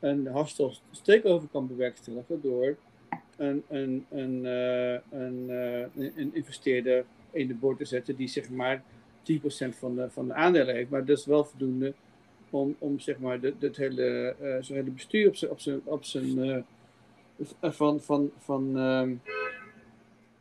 [0.00, 0.72] een hostile
[1.02, 2.76] takeover kan bewerkstelligen door
[3.36, 4.44] een, een, een,
[5.10, 5.48] een,
[5.94, 8.82] een investeerder in de boord te zetten die zeg maar
[9.32, 11.94] 10% van de, van de aandelen heeft, maar dus wel voldoende
[12.50, 16.64] om, om zeg maar het hele, zijn hele bestuur op zijn, op zijn, op zijn
[17.60, 19.20] van, van, van um,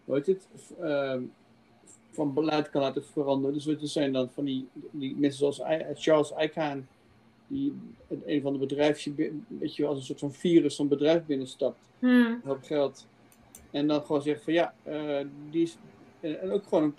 [0.06, 0.48] hoe heet het,
[0.82, 1.22] uh,
[2.12, 3.54] van beleid kan laten veranderen.
[3.54, 5.62] Dus er zijn dan van die, die mensen zoals
[5.93, 6.88] Charles Icahn,
[7.48, 7.74] die
[8.26, 12.41] een van de bedrijven, weet je als een soort van virus zo'n bedrijf binnenstapt, hmm.
[12.43, 13.08] hoop geld.
[13.72, 15.20] En dan gewoon zegt van ja, uh,
[15.50, 15.78] die is,
[16.20, 16.96] en ook gewoon een,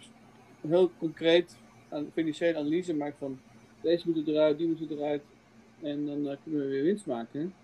[0.61, 1.57] een heel concreet
[2.12, 3.38] financiële analyse maakt van
[3.80, 5.22] deze moeten eruit, die moeten eruit.
[5.80, 7.55] En dan uh, kunnen we weer winst maken.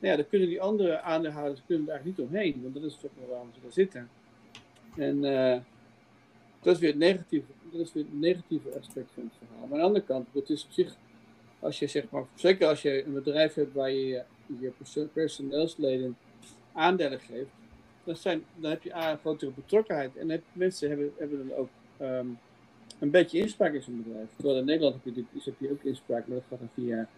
[0.00, 2.62] Nou ja, dan kunnen die andere aandeelhouders kunnen eigenlijk niet omheen.
[2.62, 4.10] Want dat is toch wel waarom ze daar zitten.
[4.96, 5.58] En uh,
[6.62, 9.66] dat is weer het negatieve, dat is weer het negatieve aspect van het verhaal.
[9.66, 10.96] Maar aan de andere kant, het is op zich,
[11.58, 14.22] als je zeg maar, zeker als je een bedrijf hebt waar je
[14.60, 14.72] je
[15.12, 16.16] personeelsleden
[16.72, 17.50] aandelen geeft,
[18.04, 20.16] dan, zijn, dan heb je een grotere betrokkenheid.
[20.16, 21.68] En mensen hebben, hebben dan ook
[22.00, 22.38] um,
[22.98, 24.28] een beetje inspraak in zo'n bedrijf.
[24.36, 27.08] Terwijl in Nederland heb je, heb je ook inspraak, maar dat gaat dan via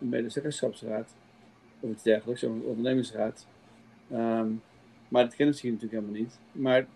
[0.00, 1.14] een medezeggenschapsraad
[1.80, 3.46] of iets dergelijks, zo'n ondernemingsraad.
[4.12, 4.62] Um,
[5.08, 6.38] maar dat kennen ze hier natuurlijk helemaal niet.
[6.52, 6.86] Maar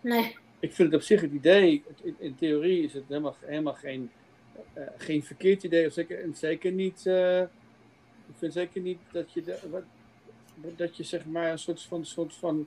[0.00, 0.36] nee.
[0.60, 4.10] ik vind het op zich het idee, in, in theorie is het helemaal, helemaal geen,
[4.76, 9.32] uh, geen verkeerd idee, of zeker, en zeker niet, uh, ik vind zeker niet dat
[9.32, 9.82] je, de, wat,
[10.76, 12.66] dat je zeg maar een soort van, soort van,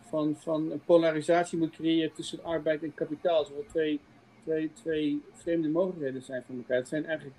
[0.00, 3.44] van, van polarisatie moet creëren tussen arbeid en kapitaal.
[3.44, 4.00] Zodat twee
[4.42, 6.76] twee, twee vreemde mogelijkheden zijn van elkaar.
[6.76, 7.36] Het zijn eigenlijk,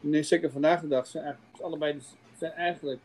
[0.00, 1.98] nee, zeker vandaag de dag, zijn eigenlijk allebei
[2.38, 3.00] zijn eigenlijk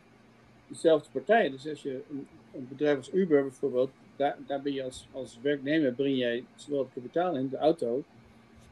[0.67, 1.51] dezelfde partijen.
[1.51, 5.39] Dus als je een, een, bedrijf als Uber bijvoorbeeld, daar, daar ben je als, als
[5.41, 8.03] werknemer, breng jij zowel het kapitaal in, de auto,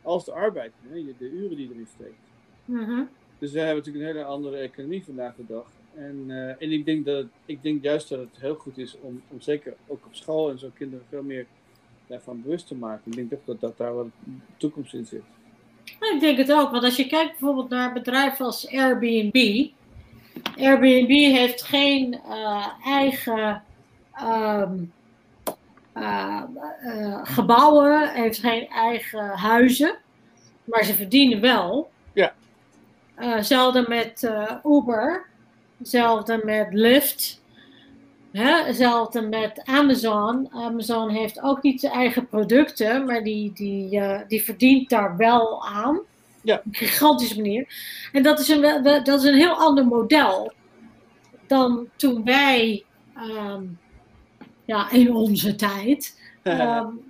[0.02, 2.20] als de arbeid, hè, de uren die erin steekt.
[2.66, 3.10] Mm-hmm.
[3.40, 5.66] Dus we hebben natuurlijk een hele andere economie vandaag de dag.
[5.96, 8.98] En, uh, en ik, denk dat het, ik denk juist dat het heel goed is
[9.02, 11.46] om, om zeker ook op school en zo kinderen veel meer
[12.08, 13.12] daarvan bewust te maken.
[13.12, 14.10] Ik denk toch dat, dat daar wel
[14.58, 15.24] toekomst in zit.
[15.86, 19.68] ik denk het ook, want als je kijkt bijvoorbeeld naar bedrijven als Airbnb.
[20.58, 23.64] Airbnb heeft geen uh, eigen
[24.22, 24.92] um,
[25.98, 26.42] uh,
[26.84, 29.98] uh, gebouwen, heeft geen eigen huizen,
[30.64, 31.90] maar ze verdienen wel.
[32.14, 32.34] Ja.
[33.16, 34.32] Hetzelfde met
[34.64, 35.26] Uber,
[35.78, 37.44] hetzelfde met Lyft.
[38.32, 40.50] Hetzelfde met Amazon.
[40.52, 46.00] Amazon heeft ook niet zijn eigen producten, maar die, die, die verdient daar wel aan.
[46.46, 46.56] Ja.
[46.56, 47.68] Op een gigantische manier.
[48.12, 50.54] En dat is een, dat is een heel ander model
[51.48, 52.84] dan toen wij,
[53.18, 53.80] um,
[54.66, 56.14] ja, in onze tijd.
[56.48, 57.02] Um,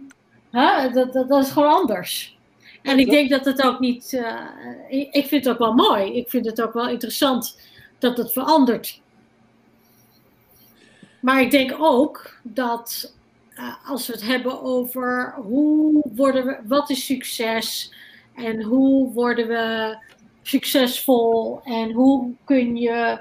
[0.52, 2.38] hè, dat, dat, dat is gewoon anders.
[2.82, 4.14] En ik denk dat het ook niet.
[4.14, 4.42] Uh,
[4.90, 6.14] ik, ik vind het ook wel mooi.
[6.14, 7.60] Ik vind het ook wel interessant
[8.00, 9.02] dat het verandert.
[11.20, 13.14] Maar ik denk ook dat
[13.58, 17.94] uh, als we het hebben over hoe worden we, wat is succes
[18.36, 19.98] en hoe worden we
[20.42, 23.20] succesvol en hoe kun je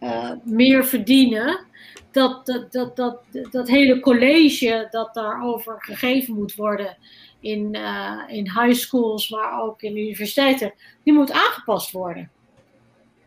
[0.00, 1.66] uh, meer verdienen,
[2.10, 6.96] dat, dat, dat, dat, dat hele college dat daarover gegeven moet worden
[7.40, 12.30] in, uh, in high schools, maar ook in universiteiten, die moet aangepast worden.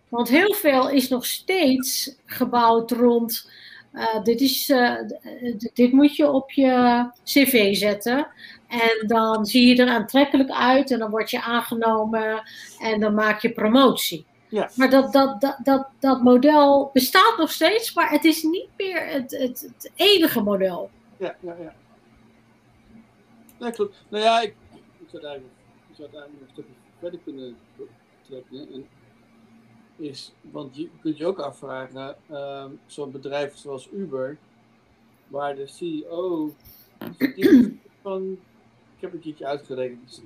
[0.10, 3.52] Want heel veel is nog steeds gebouwd rond.
[3.94, 4.74] Uh, dit, is,
[5.74, 8.28] dit moet je op je cv zetten.
[8.72, 12.44] En dan zie je er aantrekkelijk uit en dan word je aangenomen
[12.80, 14.26] en dan maak je promotie.
[14.50, 14.70] Ja.
[14.76, 19.08] Maar dat, dat, dat, dat, dat model bestaat nog steeds, maar het is niet meer
[19.08, 20.90] het, het, het enige model.
[21.18, 21.74] Ja, ja, ja.
[23.60, 23.96] Nee, klopt.
[24.10, 27.58] Nou ja, ik, ik zou ik eigenlijk nog een stukje verder kunnen
[28.22, 28.74] trekken.
[28.74, 28.88] En
[29.98, 34.38] is, want je kunt je ook afvragen, uh, zo'n bedrijf zoals Uber,
[35.28, 36.54] waar de CEO
[38.02, 38.40] van
[39.02, 40.22] ik heb een keertje uitgerekend,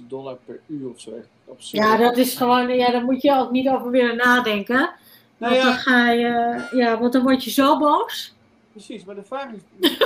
[0.00, 1.14] 20.000 dollar per uur of zo.
[1.14, 4.94] Echt Ja, dat is gewoon, ja, daar moet je ook niet over willen nadenken.
[5.36, 5.62] Nou want, ja.
[5.62, 8.34] dan ga je, ja, want dan word je zo boos.
[8.70, 9.60] Precies, maar de vraag is.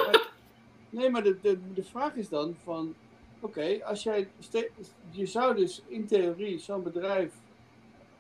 [0.90, 2.94] nee, maar de, de, de vraag is dan van.
[3.40, 4.28] Oké, als jij.
[5.11, 7.32] Je zou dus in theorie zo'n bedrijf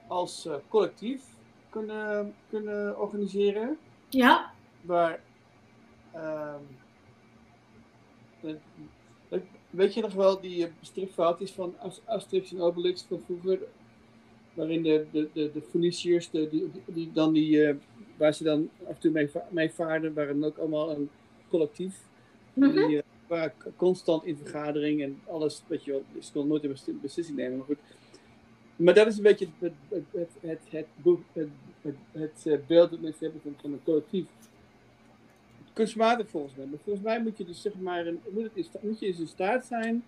[0.06, 1.22] als uh, collectief
[1.70, 3.78] kunnen, kunnen organiseren.
[4.08, 4.50] Ja.
[4.80, 5.20] Waar.
[6.14, 6.76] Um,
[9.70, 13.58] Weet je nog wel die uh, stripfoutjes van Asterix en Obelix van vroeger?
[14.54, 17.74] Waarin de, de, de, de Phoeniciërs, de, die, die, dan die, uh,
[18.16, 21.10] waar ze dan af en toe mee, mee vaarden, waren ook allemaal een
[21.48, 21.96] collectief.
[22.52, 22.86] Mm -hmm.
[22.86, 26.98] Die uh, waren constant in vergadering en alles, weet je wel, ze konden nooit een
[27.02, 27.78] beslissing nemen, maar goed.
[28.76, 29.72] Maar dat is een beetje het,
[30.10, 30.60] het, het,
[32.42, 34.26] het, beeld dat mensen hebben van, van een collectief
[35.76, 36.66] kunstmatig volgens mij.
[36.66, 39.26] Maar volgens mij moet je dus zeg maar, een, moet, het, moet je eens in
[39.26, 40.04] staat zijn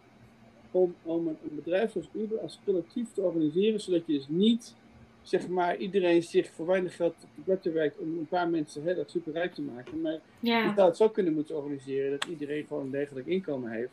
[0.71, 4.75] om, om een, een, bedrijf zoals Uber als collectief te organiseren, zodat je dus niet
[5.23, 7.15] zeg maar iedereen zich voor weinig geld
[7.47, 10.01] op de werkt om een paar mensen heel erg super rijk te maken.
[10.01, 10.65] Maar ja.
[10.65, 13.93] je zou het zo kunnen moeten organiseren dat iedereen gewoon een degelijk inkomen heeft.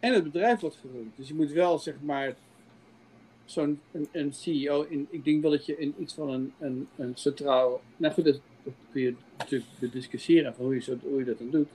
[0.00, 1.16] En het bedrijf wordt gerund.
[1.16, 2.36] Dus je moet wel zeg maar
[3.44, 6.88] zo'n een, een, CEO in, ik denk wel dat je in iets van een, een,
[6.96, 11.18] een centraal, nou goed, dat, dat kun je natuurlijk discussiëren van hoe je, zo, hoe
[11.18, 11.68] je dat dan doet.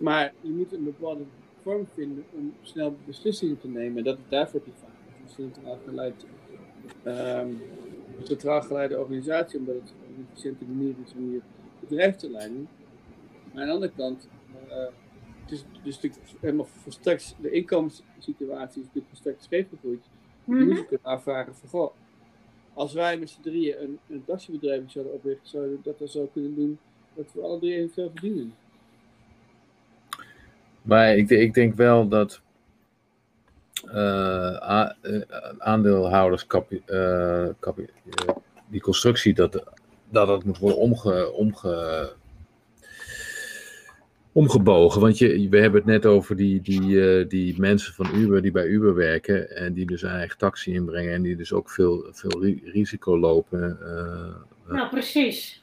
[0.00, 1.24] Maar je moet een bepaalde
[1.62, 4.04] vorm vinden om snel beslissingen te nemen.
[4.04, 4.90] Dat is daarvoor die vraag.
[5.20, 6.12] Het is een centraal
[7.04, 7.60] um,
[8.22, 11.40] centraal geleide organisatie, omdat het een efficiënte manier is om je
[11.80, 12.68] bedrijf te leiden.
[13.52, 14.28] Maar aan de andere kant,
[14.68, 14.76] uh,
[15.42, 20.04] het is dus natuurlijk helemaal volstrekt, de inkomenssituatie is natuurlijk volstrekt scheef gegroeid.
[20.44, 20.68] Mm -hmm.
[20.68, 21.92] Je moet kunnen afvragen van, goh,
[22.80, 26.30] als wij met z'n drieën een, een taxibedrijf zouden oprichten, zouden we dat dan zo
[26.32, 26.78] kunnen doen
[27.14, 28.54] dat we alle drie evenveel verdienen.
[30.82, 32.40] Maar ik, ik denk wel dat
[33.84, 34.86] uh,
[35.58, 36.46] aandeelhouders,
[36.86, 37.48] uh,
[38.68, 39.52] die constructie, dat,
[40.08, 42.12] dat dat moet worden omge, omge,
[44.32, 45.00] omgebogen.
[45.00, 48.50] Want je, we hebben het net over die, die, uh, die mensen van Uber die
[48.50, 52.44] bij Uber werken en die dus eigen taxi inbrengen en die dus ook veel, veel
[52.64, 53.78] risico lopen.
[53.82, 55.60] Uh, nou, precies.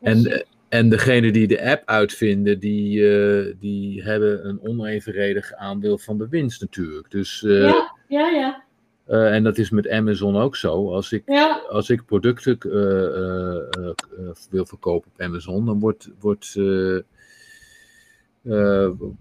[0.00, 6.18] En, en degene die de app uitvinden, die, uh, die hebben een onevenredig aandeel van
[6.18, 7.10] de winst natuurlijk.
[7.10, 8.64] Dus, ja, ja, ja.
[9.08, 10.92] Uh, en dat is met Amazon ook zo.
[10.92, 11.62] Als ik, ja.
[11.68, 13.92] als ik producten uh,
[14.50, 16.54] wil verkopen op Amazon, dan wordt, wordt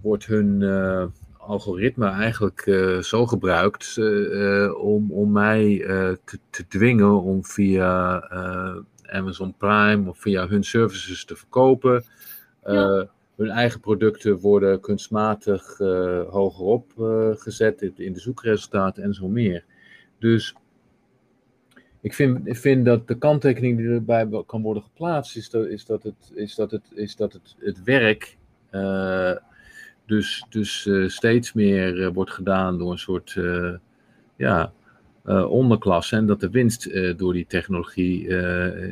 [0.01, 1.05] wordt hun uh,
[1.37, 3.97] algoritme eigenlijk uh, zo gebruikt
[4.77, 5.77] om, om mij
[6.23, 8.23] te, te, dwingen om via
[9.03, 12.03] Amazon Prime of via hun services te verkopen.
[12.65, 13.09] Ja.
[13.35, 15.77] Hun eigen producten worden kunstmatig
[16.29, 16.91] hogerop
[17.37, 19.63] gezet in, de zoekresultaten en zo meer.
[20.19, 20.55] Dus
[22.05, 25.85] ik vind, ik vind dat de kanttekening die erbij kan worden geplaatst, is dat, is
[25.85, 28.37] dat, het, is dat, het, is dat het, het werk
[30.05, 33.37] dus dus uh, steeds meer uh, wordt gedaan door een soort
[34.35, 34.71] ja,
[35.47, 36.15] onderklasse.
[36.15, 38.33] En dat de winst door die technologie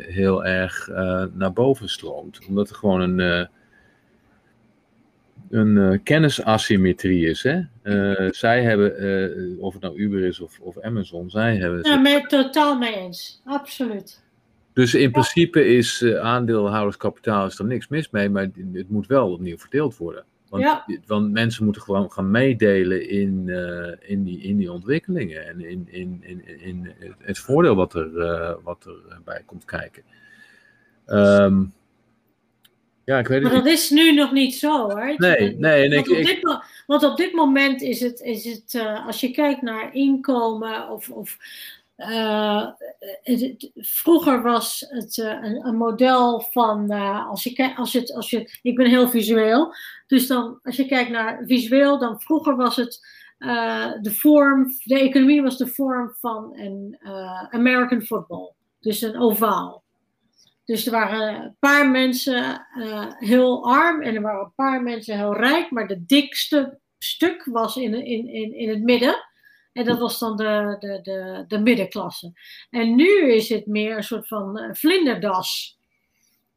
[0.07, 0.87] heel erg
[1.33, 2.39] naar boven stroomt.
[2.47, 3.47] Omdat er gewoon een,
[5.49, 7.43] een kennisasymmetrie is.
[7.43, 7.61] Hè?
[8.31, 11.79] zij hebben, of het nou Uber is of, of Amazon, zij hebben.
[11.89, 13.41] Ja, met, totaal mee eens.
[13.45, 14.22] Absoluut.
[14.73, 19.31] Dus in principe is uh, aandeelhouderskapitaal is er niks mis mee, maar het moet wel
[19.31, 20.25] opnieuw verdeeld worden.
[20.49, 20.85] Want, ja.
[21.07, 25.87] want mensen moeten gewoon gaan meedelen in, uh, in, die, in die ontwikkelingen en in,
[25.91, 30.03] in, in, in het voordeel wat, er, uh, wat erbij komt kijken.
[31.07, 31.73] Um,
[33.05, 35.13] ja, ik weet maar dat is nu nog niet zo hoor.
[35.17, 35.89] Nee, nee.
[35.89, 39.61] Want, ik, op dit, want op dit moment is het, is het als je kijkt
[39.61, 41.37] naar inkomen of, of
[42.03, 42.67] eh,
[43.23, 48.59] het- vroeger was het eh, een, model van, eh, als je als het, als je,
[48.61, 49.73] ik ben heel visueel,
[50.07, 52.99] dus dan, als je kijkt naar visueel, dan vroeger was het
[53.37, 59.19] eh, de vorm, de economie was de vorm van een eh, American football, dus een
[59.19, 59.83] ovaal.
[60.65, 65.17] Dus er waren een paar mensen eh, heel arm en er waren een paar mensen
[65.17, 69.15] heel rijk, maar de dikste stuk was in, in, in, in het midden.
[69.73, 72.31] En dat was dan de, de, de, de middenklasse.
[72.69, 75.77] En nu is het meer een soort van eh, vlinderdas.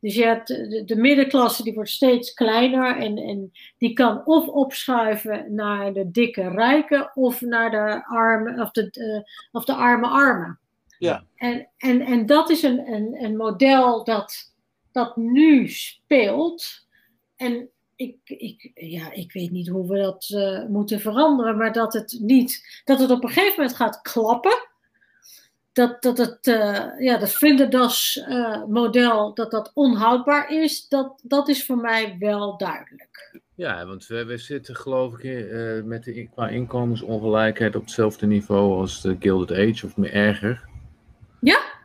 [0.01, 2.97] Dus je hebt de, de middenklasse, die wordt steeds kleiner.
[2.97, 8.71] En, en die kan of opschuiven naar de dikke rijken, of naar de arme, of
[8.71, 10.59] de, eh, of de arme armen.
[10.99, 11.25] Ja.
[11.37, 14.55] En, en, en dat is een, een, een model dat,
[14.93, 16.87] dat nu speelt.
[17.37, 21.93] En ik, ik, ja, ik weet niet hoe we dat eh, moeten veranderen, maar dat
[21.93, 24.69] het niet, dat het op een gegeven moment gaat klappen.
[25.73, 31.49] Dat, dat het, eh, ja, dat Vlinderdas eh, model, dat dat onhoudbaar is, dat, dat
[31.49, 33.41] is voor mij wel duidelijk.
[33.55, 38.81] Ja, want we, we zitten geloof ik in, met de, qua inkomensongelijkheid op hetzelfde niveau
[38.81, 40.69] als de Gilded Age of meer erger.
[41.41, 41.76] Precies.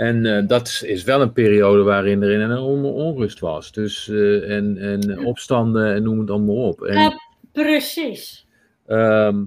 [0.00, 3.72] En eh, dat is, wel een periode waarin er een onrust was.
[3.72, 6.82] Dus, eh, en, en opstanden en noem het allemaal op.
[6.82, 7.20] En, Ja.
[7.52, 8.46] Precies.
[8.86, 9.44] Ehm,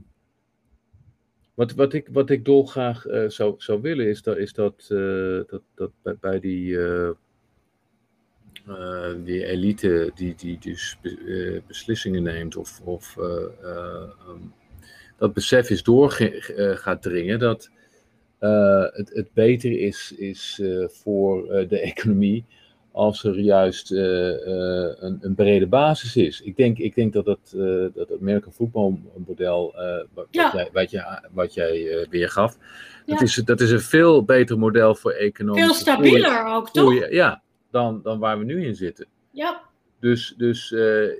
[1.54, 4.86] wat, wat, ik, wat ik dolgraag eh, zou, zou willen is dat, is dat,
[5.48, 6.78] dat, dat bij, bij die,
[9.24, 13.26] die elite die, die dus be- beslissingen neemt of, of eh,
[13.62, 14.42] eh, ehm,
[15.18, 16.12] dat besef is door
[16.58, 17.70] gaat dringen dat
[18.94, 22.46] het, het beter is, is eh, voor eh, de economie
[22.92, 26.42] als er juist eh, eh, een, een brede basis is.
[26.42, 30.52] Ik denk, ik denk dat het, eh, dat American voetbalmodel, eh, wat, Ja.
[30.54, 32.58] jij, wat jij, wat jij eh, weergaf,
[33.06, 35.64] dat, is, dat is een veel beter model voor economie.
[35.64, 37.10] Veel stabieler ook, toch?
[37.10, 37.42] Ja,
[37.72, 39.06] dan, dan waar we nu in zitten.
[39.32, 39.62] Ja,
[40.00, 41.12] Dus, dus eh, eh,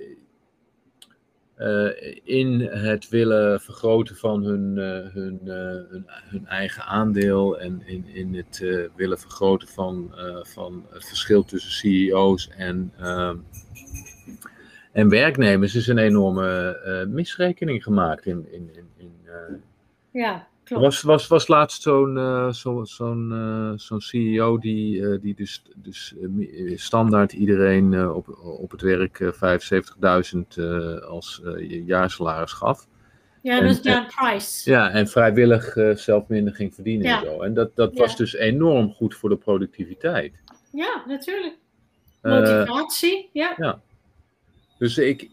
[2.24, 8.34] in het willen vergroten van hun, eh, eh, hun, hun eigen aandeel en in, in
[8.34, 13.36] het eh, willen vergroten van, eh, van het verschil tussen CEO's en, ehm,
[14.92, 18.26] en werknemers is een enorme eh, misrekening gemaakt.
[18.26, 19.54] In, in, in, in, eh,
[20.64, 25.20] ja, er was, was, was laatst zo'n eh, zo, zo'n eh, zo'n CEO die, eh,
[25.20, 26.14] die dus, dus
[26.74, 28.28] standaard iedereen op,
[28.60, 29.32] op het werk eh,
[30.34, 31.42] 75.000 eh, als
[31.86, 32.86] jaarsalaris gaf.
[33.42, 34.70] Ja, en- dat is Dan Price.
[34.70, 37.18] Ja, en vrijwillig zelf minder ging verdienen Ja.
[37.20, 37.42] en zo.
[37.42, 38.00] En dat, dat Ja.
[38.00, 40.32] was dus enorm goed voor de productiviteit.
[40.72, 41.56] Ja, natuurlijk.
[42.22, 43.80] Motivatie, ja.
[44.78, 45.30] Dus ik,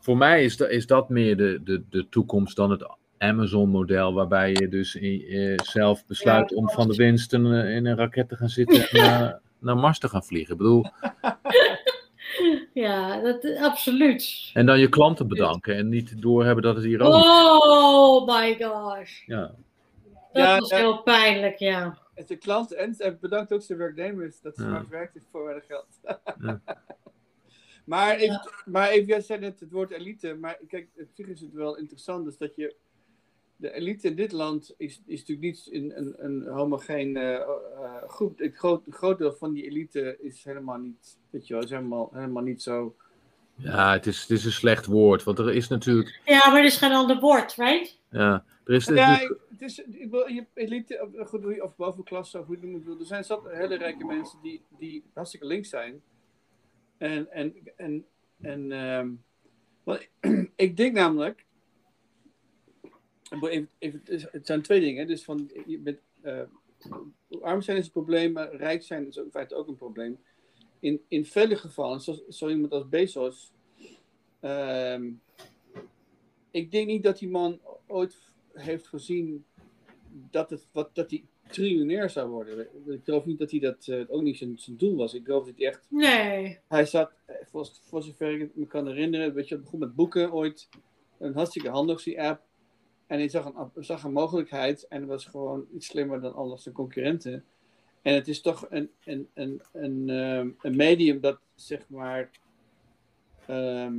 [0.00, 2.84] voor mij is, dat is dat meer de, de, de toekomst dan het
[3.18, 7.86] Amazon-model, waarbij je dus in- eh, zelf besluit Ja, om van de winst eh, in
[7.86, 10.52] een raket te gaan zitten en naar, naar Mars te gaan vliegen.
[10.52, 10.84] Ik bedoel,
[12.74, 14.50] Ja, dat, absoluut.
[14.52, 19.26] en dan je klanten bedanken en niet doorhebben dat het hier ook Oh my gosh.
[19.26, 19.54] Ja, Dat
[20.32, 20.76] Ja, was ja.
[20.76, 21.98] heel pijnlijk, ja.
[22.14, 24.68] En zijn klant en en bedankt ook zijn werknemers dat ze Ja.
[24.68, 25.86] hard werkten voor weinig geld.
[26.40, 26.60] Ja.
[27.84, 31.40] maar, even, maar even, jij zei net het woord elite, maar kijk, op zich is
[31.40, 32.74] het wel interessant, dus dat je,
[33.56, 37.46] de elite in dit land is, is natuurlijk niet een, een, een homogeen eh, eh,
[38.06, 38.38] groep.
[38.38, 41.70] Het groot, een groot deel van die elite is helemaal niet, weet je wel, is
[41.70, 42.96] helemaal, helemaal niet zo.
[43.54, 46.64] ja het, is, het is een slecht woord, want er is natuurlijk, Ja, maar er
[46.64, 48.00] is geen ander woord, right?
[48.10, 51.62] ja, er is, Ja, ik- het is, ik wil, je elite, of, goed, hoe je-
[51.64, 53.00] of bovenklasse, of hoe je het noemt.
[53.00, 56.02] Er zijn zat hele rijke mensen die, die hartstikke links zijn.
[56.98, 58.04] En, en, en,
[58.40, 59.10] en ehm,
[60.56, 61.45] ik denk namelijk,
[63.30, 65.06] even, even, het zijn twee dingen.
[65.06, 66.42] Dus van, je bent, eh,
[67.40, 70.18] arm zijn is een probleem, maar rijk zijn is in feite ook een probleem.
[70.80, 73.52] In, in vele gevallen, zoals zo iemand als Bezos,
[74.40, 75.10] ehm,
[76.50, 78.16] ik denk niet dat die man ooit
[78.52, 79.44] heeft voorzien
[80.30, 82.68] dat, het, wat, dat hij triljonair zou worden.
[82.86, 85.14] Ik geloof niet dat hij dat eh, ook niet zijn, zijn doel was.
[85.14, 86.58] Ik geloof dat hij echt Nee.
[86.68, 90.32] hij zat, eh, voor, voor zover ik me kan herinneren, weet je, begon met boeken
[90.32, 90.68] ooit.
[91.18, 92.45] Een hartstikke handig, die app.
[93.06, 96.74] En hij zag een, zag een mogelijkheid en was gewoon iets slimmer dan al zijn
[96.74, 97.44] concurrenten.
[98.02, 102.30] En het is toch een, een, een, een, ehm, een medium dat, zeg maar,
[103.46, 103.94] ehm,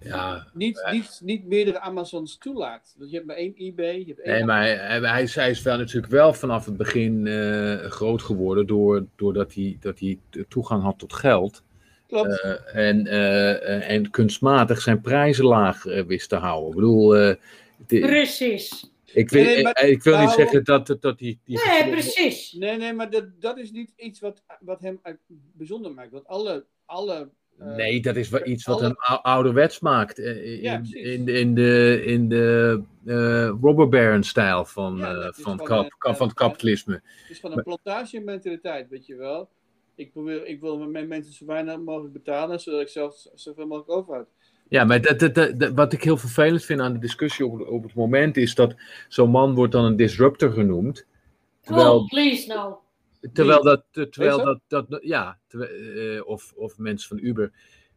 [0.00, 2.94] ja, niet, niet, niet meerdere Amazons toelaat.
[2.98, 5.62] Want je hebt maar één eBay, je hebt één Nee, maar hij, hij, hij is-
[5.62, 10.82] wel natuurlijk wel vanaf het begin eh, groot geworden door, doordat hij, dat hij toegang
[10.82, 11.62] had tot geld.
[12.06, 12.42] Klopt.
[12.42, 16.68] Eh, en, eh, en kunstmatig zijn prijzen laag wist te houden.
[16.68, 17.36] Ik bedoel,
[17.86, 18.90] Precies.
[19.12, 21.40] Ik, wil, Nee, nee, maar- ik, ik wil niet nou- zeggen dat, dat, die...
[21.44, 22.52] die Nee, precies.
[22.52, 25.20] Nee, nee, maar dat, dat is niet iets wat, wat hem uit-
[25.52, 26.10] bijzonder maakt.
[26.12, 26.66] Want alle.
[26.84, 30.18] alle eh, Nee, dat is wel iets wat alle- hem ou- ouderwets maakt.
[30.18, 31.06] eh, In, Ja, in, precies.
[31.06, 36.16] in, de- in de, in de eh Robber Baron-stijl van, Ja, eh, van, kap- een,
[36.16, 36.94] van het eh, kapitalisme.
[36.94, 39.48] Het is van een plantagementaliteit, weet je wel.
[39.94, 43.90] Ik, probeer, ik wil mijn mensen zo weinig mogelijk betalen, zodat ik zelf zoveel mogelijk
[43.90, 44.28] overhoud.
[44.68, 47.60] Ja, maar dat, dat, dat, dat- wat ik heel vervelend vind aan de discussie op,
[47.68, 48.74] op het moment is dat
[49.08, 51.06] zo'n man wordt dan een disruptor genoemd.
[51.60, 52.80] Terwijl, Oh, please no.
[53.32, 55.70] terwijl dat, terwijl Is dat, dat, ja, terwijl,
[56.16, 57.52] eh, of, of mensen van Uber.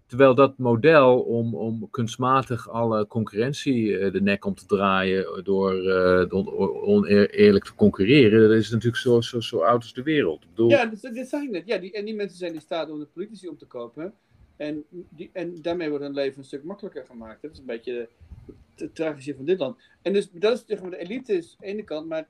[0.05, 5.73] Terwijl dat model om, om kunstmatig alle concurrentie eh, de nek om te draaien door
[5.73, 10.43] eh, door oneerlijk te concurreren, dat is natuurlijk zo, zo, zo oud als de wereld.
[10.43, 10.91] Ik bedoel, Ja,
[11.23, 11.67] zeg ik net.
[11.67, 14.13] Ja, die, en die mensen zijn in staat om de politici om te kopen.
[14.61, 14.85] En,
[15.31, 17.41] en daarmee wordt hun leven een stuk makkelijker gemaakt.
[17.41, 18.09] Dat is een beetje
[18.75, 19.77] de tragische van dit land.
[20.01, 22.27] En dus dat is maar, de elite is aan de ene kant, maar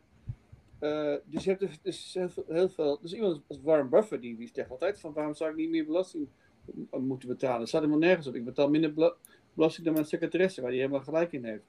[0.80, 2.18] eh, dus je hebt dus- dus
[2.48, 3.00] heel veel.
[3.02, 5.86] Dus iemand als Warren Buffett, die, die zegt altijd van waarom zou ik niet meer
[5.86, 6.28] belasting
[6.92, 7.60] m- moeten betalen?
[7.60, 8.36] Dat staat helemaal nergens op.
[8.36, 9.16] Ik betaal minder bela-
[9.54, 11.64] belasting dan mijn secretaresse, waar die helemaal gelijk in heeft.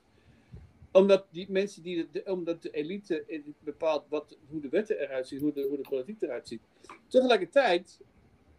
[0.93, 5.41] Omdat die mensen die de, omdat de elite bepaalt wat, hoe de wetten eruit zien,
[5.41, 6.61] hoe de, hoe de politiek eruit ziet.
[7.07, 8.01] Tegelijkertijd,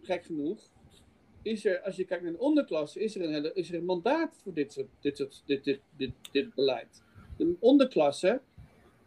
[0.01, 0.71] gek genoeg,
[1.43, 3.85] is er, als je kijkt naar de onderklasse, is er een, hele, is er een
[3.85, 7.03] mandaat voor dit soort, dit, soort, dit, dit, dit, dit beleid.
[7.37, 8.41] De onderklasse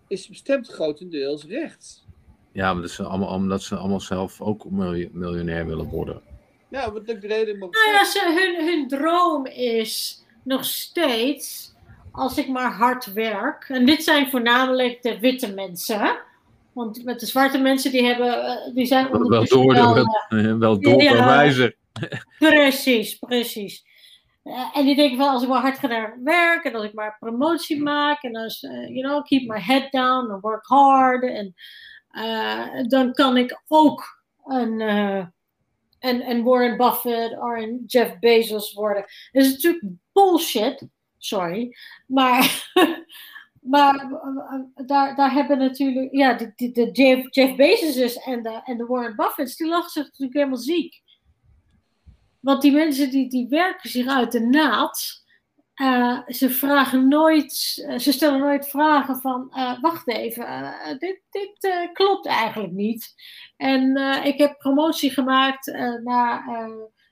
[0.08, 2.04] is bestemd grotendeels rechts.
[2.52, 6.20] ja, maar dat is allemaal, omdat ze allemaal zelf ook miljo- miljonair willen worden.
[6.68, 11.74] Ja, wat ik de reden mag Nou ja, ze, hun, hun droom is nog steeds,
[12.12, 13.64] als ik maar hard werk.
[13.68, 16.00] En dit zijn voornamelijk de witte mensen.
[16.00, 16.10] hè?
[16.72, 19.94] Want met de zwarte mensen, die, hebben, eh, die zijn Wel door, wel,
[20.28, 21.50] de, wel door Ja.
[22.38, 23.84] Precies, precies.
[24.46, 26.92] Eh, en die denken van als ik maar hard ga naar werk en als ik
[26.92, 31.22] maar promotie maak en als, eh, you know, keep my head down and work hard
[31.22, 31.54] en
[32.08, 34.80] eh, dan kan ik ook een,
[36.00, 39.02] een Warren Buffett of een Jeff Bezos worden.
[39.32, 40.88] Dat is natuurlijk bullshit,
[41.18, 41.76] sorry,
[42.06, 42.70] maar,
[43.72, 44.08] maar
[44.74, 49.16] daar, daar hebben natuurlijk, ja, de, de, Jeff, Jeff Bezos en de, en de Warren
[49.16, 51.04] Buffetts, die lachen zich natuurlijk helemaal ziek.
[52.46, 55.24] Want die mensen die, die werken zich uit de naad.
[55.74, 62.26] Eh, ze vragen nooit, eh, ze stellen nooit vragen van, eh, wacht even, dit, klopt
[62.26, 63.14] eigenlijk niet.
[63.56, 65.66] En ik heb promotie gemaakt
[66.04, 66.44] na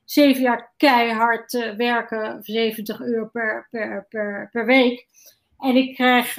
[0.05, 5.07] zeven jaar keihard werken, 70 euro per, per, per, per week.
[5.59, 6.35] En ik krijg,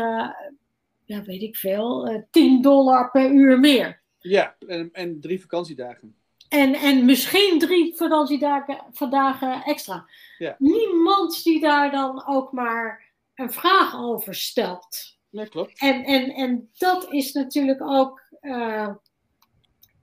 [1.05, 4.01] ja, weet ik veel, eh 10 dollar per uur meer.
[4.19, 6.15] Ja, en, en drie vakantiedagen.
[6.55, 10.09] En, en misschien drie vakantiedagen vandaag extra.
[10.37, 10.55] Ja.
[10.59, 15.17] Niemand die daar dan ook maar een vraag over stelt.
[15.29, 15.79] Nee, klopt.
[15.79, 18.21] En, en, en dat is natuurlijk ook.
[18.39, 18.89] eh,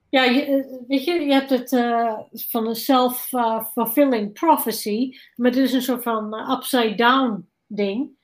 [0.09, 5.17] ja, je, eh, weet je, je hebt het eh, van een self-fulfilling prophecy.
[5.35, 8.21] Maar dit is een soort van upside-down ding.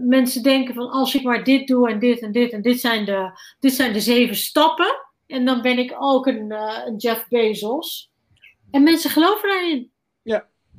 [0.00, 3.04] Mensen denken van als ik maar dit doe en dit en dit en dit zijn
[3.04, 3.30] de,
[3.60, 5.07] dit zijn de zeven stappen.
[5.28, 8.12] En dan ben ik ook een, eh, een Jeff Bezos.
[8.70, 9.90] En mensen geloven daarin.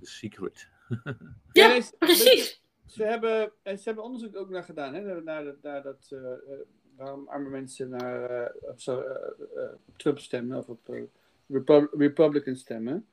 [0.01, 0.67] The secret.
[1.51, 2.61] Ja, nee, ze- Precies.
[2.85, 6.31] Ze hebben, en ze hebben onderzoek ook naar gedaan, hè, naar, naar, naar dat, eh,
[6.31, 6.37] eh,
[6.95, 8.49] waarom arme mensen naar eh,
[8.85, 8.93] eh,
[9.55, 10.87] eh, op Trump stemmen of op
[11.47, 13.07] Repu- Republican stemmen.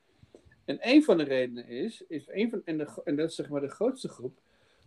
[0.65, 3.49] En een van de redenen is, is een van, en, de, en dat is zeg
[3.49, 4.39] maar de grootste groep.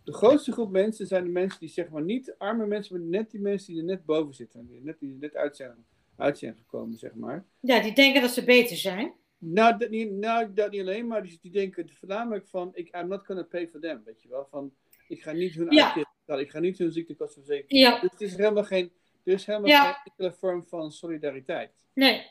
[0.03, 3.31] De grootste groep mensen zijn de mensen die zeg maar niet arme mensen, maar net
[3.31, 5.85] die mensen die er net boven zitten, die er net, die er net uit zijn,
[6.17, 7.45] uit zijn gekomen, zeg maar.
[7.59, 9.13] Ja, die denken dat ze beter zijn.
[9.37, 13.07] Nou, dat niet, nou, dat niet alleen, maar die, die denken voornamelijk van, ik, I'm
[13.07, 14.47] not gonna pay for them, weet je wel.
[14.49, 14.73] Van,
[15.07, 15.83] ik ga niet hun Ja.
[15.83, 17.81] uitkering betalen, ik ga niet hun ziektekostenverzekering.
[17.81, 18.91] Ja, Dus het is helemaal geen,
[19.23, 19.83] er is helemaal Ja.
[19.93, 21.71] geen enkele vorm van solidariteit.
[21.93, 22.29] nee.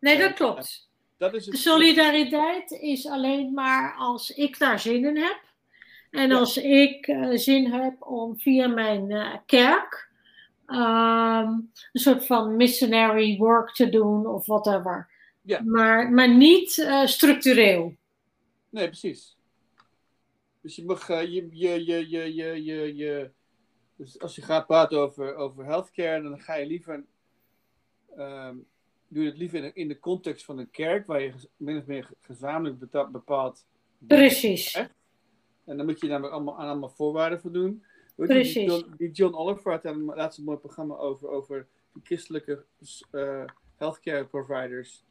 [0.00, 0.90] Nee, dat klopt.
[1.16, 5.40] Dat is het, solidariteit is alleen maar als ik daar zin in heb.
[6.10, 6.36] En Ja.
[6.38, 10.07] als ik eh, zin heb om via mijn eh, kerk
[10.68, 15.10] ehm, een soort van missionary work te doen of whatever.
[15.42, 15.62] Ja.
[15.64, 17.96] Maar, maar niet eh, structureel.
[18.70, 19.36] Nee, precies.
[20.60, 23.30] Dus je mag, eh, je, je, je, je, je, je, je,
[23.96, 27.04] dus als je gaat praten over, over healthcare, dan ga je liever,
[28.16, 28.56] ehm,
[29.08, 31.78] doe je het liever in de, in de context van een kerk, waar je min
[31.78, 33.66] of meer gezamenlijk bepaalt.
[33.98, 34.74] Precies.
[35.64, 37.52] En dan moet je daar allemaal, aan allemaal voorwaarden voor
[38.26, 38.64] je, Die Precies.
[38.70, 42.64] John, die John Oliver had daar een laatst een mooi programma over, over de christelijke
[43.10, 43.44] eh,
[43.76, 45.04] healthcare providers.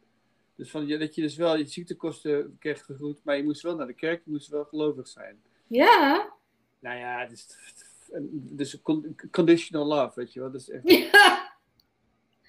[0.56, 3.76] Dus van, ja, dat je dus wel je ziektekosten kreeg vergoed, maar je moest wel
[3.76, 5.42] naar de kerk, je moest wel gelovig zijn.
[5.68, 6.34] Ja,
[6.80, 7.28] Nou ja,
[8.32, 10.52] dus con- conditional love, weet je wel.
[10.52, 10.84] Dat is echt...
[11.12, 11.56] Ja.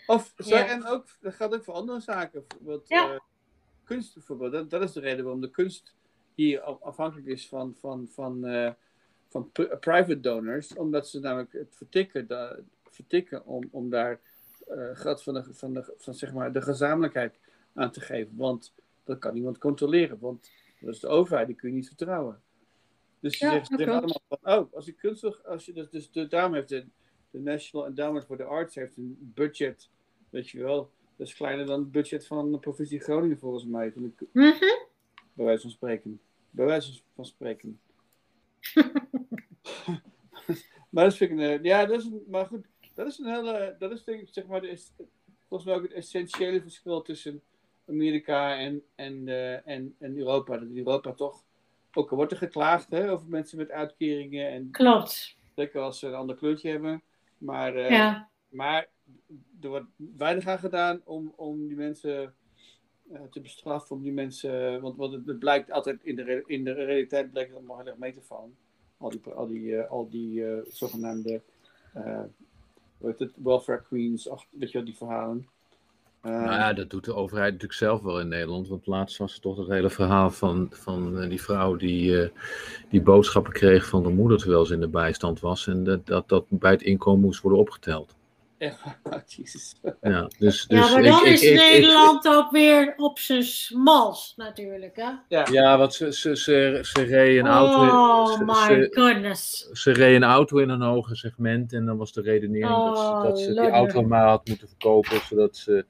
[0.07, 0.67] Of, Ja.
[0.67, 2.45] en ook, dat gaat ook voor andere zaken.
[2.49, 3.13] Bijvoorbeeld, Ja.
[3.13, 3.21] eh,
[3.85, 4.53] kunst bijvoorbeeld.
[4.53, 5.95] Dat, dat is de reden waarom de kunst
[6.35, 8.73] hier af- afhankelijk is van, van, van, eh,
[9.29, 10.75] van pri- private donors.
[10.75, 12.27] Omdat ze namelijk het vertikken,
[12.91, 14.21] vertikken om, om daar
[14.69, 17.39] eh geld van, de, van, de, van zeg maar, de gezamenlijkheid
[17.75, 18.37] aan te geven.
[18.37, 18.73] Want
[19.05, 20.19] dat kan niemand controleren.
[20.19, 20.51] Want
[20.81, 22.43] dat is de overheid, die kun je niet vertrouwen.
[23.21, 24.21] Dus ze Ja, zeggen, ze dat zeggen klopt.
[24.41, 26.87] allemaal van, oh, als je kunst wil- als je dus, dus de, daarom heeft de,
[27.31, 29.91] de National Endowment for the Arts heeft een budget,
[30.31, 33.93] weet je wel, dat is kleiner dan het budget van de provincie Groningen volgens mij,
[34.33, 34.55] Mhm.
[35.33, 36.21] bij wijze van spreken.
[36.51, 37.81] Bij wijze van spreken.
[40.91, 43.91] maar dat vind ik een, ja, dat is maar goed, dat is een hele, dat
[43.93, 44.93] is denk ik, zeg maar, de, es-
[45.49, 47.43] volgens mij ook het essentiële verschil tussen
[47.89, 50.59] Amerika en, en, eh, en, en Europa.
[50.59, 51.43] Dat Europa toch,
[51.93, 55.37] ook al wordt er geklaagd hè, over mensen met uitkeringen en Klopt.
[55.55, 57.03] zeker als ze een ander kleurtje hebben,
[57.39, 58.29] maar, eh, Ja.
[58.49, 58.89] maar
[59.63, 62.35] er wordt weinig aan gedaan om, om die mensen
[63.31, 67.31] te bestraffen, om die mensen, want, want het, blijkt altijd in de, in de realiteit
[67.31, 68.57] blijkt allemaal heel erg mee te vallen.
[68.97, 71.41] Al die, al die, eh, al die eh, zogenaamde
[71.93, 72.23] eh,
[73.01, 75.47] het, welfare queens, weet je wel, die verhalen.
[76.21, 78.69] Eh, Nou ja, dat doet de overheid natuurlijk zelf wel in Nederland.
[78.69, 82.29] Want laatst was er toch het hele verhaal van, van eh, die vrouw die, eh,
[82.91, 85.67] die boodschappen kreeg van de moeder terwijl ze in de bijstand was.
[85.67, 88.17] En dat, dat bij het inkomen moest worden opgeteld.
[88.59, 89.75] Echt, oh, jezus.
[90.01, 93.19] Ja, dus, Ja, dus maar ik- dan ik- is ik- ik- Nederland ook weer op
[93.19, 95.11] zijn smals natuurlijk, hè?
[95.29, 98.89] Ja, Ja, want ze, ze, ze, ze reed een auto in, Oh ze, my ze,
[98.91, 99.69] goodness.
[99.73, 101.73] ze reed een auto in een hoger segment.
[101.73, 104.69] En dan was de redenering dat ze, Oh, dat ze die auto maar had moeten
[104.69, 105.21] verkopen.
[105.21, 105.87] Zodat ze,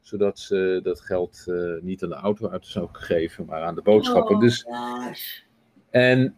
[0.00, 3.82] zodat ze dat geld eh, niet aan de auto uit zou geven, maar aan de
[3.82, 4.34] boodschappen.
[4.34, 5.38] Oh, dus gosh.
[5.90, 6.36] En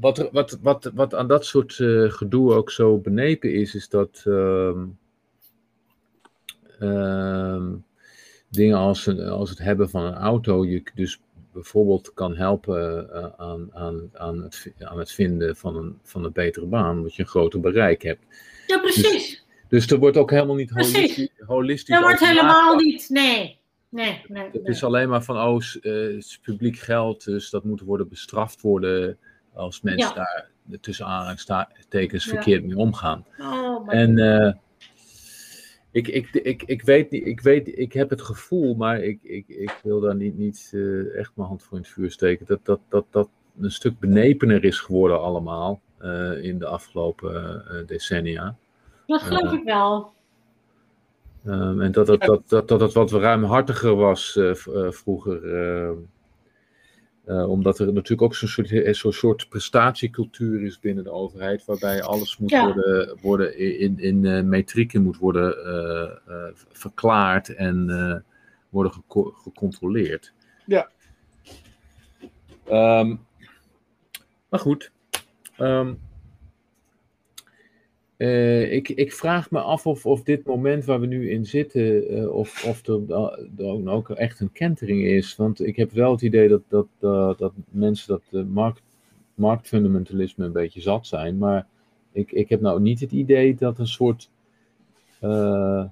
[0.00, 3.88] wat, er- wat, wat, wat aan dat soort eh, gedoe ook zo benepen is, is
[3.88, 4.84] dat ehm,
[6.78, 7.72] ehm,
[8.48, 11.20] dingen als, een- als het hebben van een auto je dus
[11.52, 16.32] bijvoorbeeld kan helpen eh, aan, aan, aan, het, aan het vinden van een, van een
[16.32, 18.24] betere baan, omdat je een groter bereik hebt.
[18.66, 19.44] Ja, precies.
[19.68, 23.08] Dus er wordt ook helemaal niet holistisch, holistisch Dat wordt helemaal niet.
[23.08, 23.62] Nee.
[23.88, 24.44] Nee, nee.
[24.44, 24.62] Het nee.
[24.62, 28.60] is alleen maar van, oh, eh, het is publiek geld, dus dat moet worden bestraft
[28.60, 29.18] worden
[29.54, 30.14] als mensen Ja.
[30.14, 30.48] daar
[30.80, 32.30] tussen aanhalingstekens Ja.
[32.30, 33.26] verkeerd mee omgaan.
[33.40, 34.52] Oh, En eh,
[35.90, 39.48] ik, ik, ik, ik weet niet, ik weet, ik heb het gevoel, maar ik, ik,
[39.48, 42.60] ik wil daar niet, niet eh, echt mijn hand voor in het vuur steken, dat
[42.62, 43.28] dat, dat, dat
[43.60, 48.56] een stuk benepener is geworden allemaal eh, in de afgelopen decennia.
[49.06, 50.12] Dat geloof ik wel.
[51.44, 54.38] Ehm, en dat het, dat, dat, dat het wat ruimhartiger was
[54.88, 55.40] vroeger.
[57.24, 61.64] Eh, omdat er natuurlijk ook zo'n soort, eh, zo'n soort prestatiecultuur is binnen de overheid,
[61.64, 62.64] waarbij alles moet Ja.
[62.64, 65.54] worden, worden in, in eh, metrieken moet worden
[66.72, 68.24] verklaard en
[68.68, 70.32] worden geco- gecontroleerd.
[70.66, 70.88] Ja.
[72.64, 73.16] Ehm,
[74.48, 74.90] maar goed.
[75.56, 75.94] Ehm,
[78.24, 82.08] eh, ik, ik vraag me af of, of dit moment waar we nu in zitten,
[82.08, 83.12] eh, of, of er,
[83.58, 85.36] er ook, echt een kentering is.
[85.36, 86.86] Want ik heb wel het idee dat, dat,
[87.38, 88.82] dat, mensen dat markt,
[89.34, 91.38] marktfundamentalisme een beetje zat zijn.
[91.38, 91.66] Maar
[92.12, 94.30] ik, ik heb nou niet het idee dat een soort
[95.20, 95.84] eh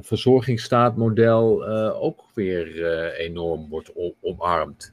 [0.00, 2.84] verzorgingsstaatmodel ook weer
[3.18, 4.92] enorm wordt omarmd.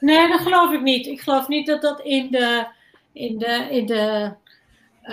[0.00, 1.06] Nee, dat geloof ik niet.
[1.06, 2.66] Ik geloof niet dat dat in de,
[3.12, 4.32] in de, in de,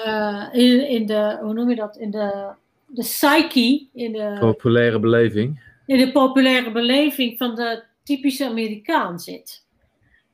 [0.04, 2.50] eh, in, in de, hoe noem je dat, in de,
[2.86, 5.60] de psyche, in de, Populaire beleving.
[5.86, 9.66] in de populaire beleving van de typische Amerikaan zit.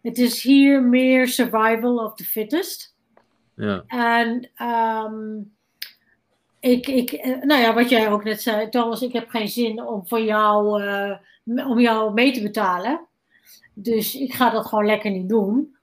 [0.02, 2.96] Het is hier meer survival of the fittest.
[3.56, 3.84] Ja.
[3.88, 5.40] En ehm,
[6.60, 9.86] ik, ik, eh, nou ja, wat jij ook net zei, Thomas, ik heb geen zin
[9.86, 11.18] om voor jou, eh,
[11.70, 13.08] om jou mee te betalen.
[13.74, 15.76] Dus ik ga dat gewoon lekker niet doen.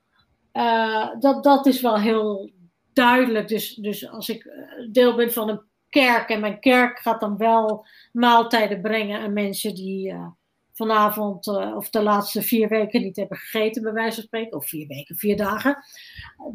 [1.18, 2.50] Dat, dat is wel heel
[2.92, 3.48] duidelijk.
[3.48, 4.62] Dus, dus als ik eh,
[4.92, 9.74] deel ben van een kerk en mijn kerk gaat dan wel maaltijden brengen aan mensen
[9.74, 10.26] die eh,
[10.72, 14.68] vanavond eh, of de laatste vier weken niet hebben gegeten, bij wijze van spreken, of
[14.68, 15.76] vier weken, vier dagen.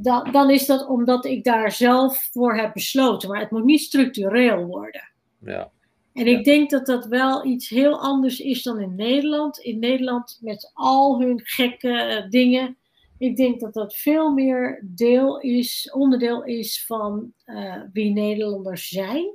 [0.01, 3.29] Dan, dan is dat omdat ik daar zelf voor heb besloten.
[3.29, 5.09] Maar het moet niet structureel worden.
[5.39, 5.71] Ja.
[6.13, 9.57] En ik denk dat dat wel iets heel anders is dan in Nederland.
[9.57, 12.77] In Nederland met al hun gekke dingen.
[13.25, 19.33] Ik denk dat dat veel meer deel is, onderdeel is van eh, wie Nederlanders zijn.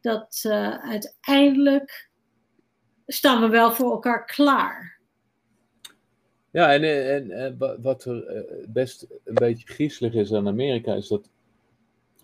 [0.00, 2.10] Dat eh, uiteindelijk
[3.06, 4.98] staan we wel voor elkaar klaar.
[6.50, 6.82] Ja, en,
[7.14, 11.28] en, en wa- wat er eh, best een beetje griezelig is aan Amerika, is dat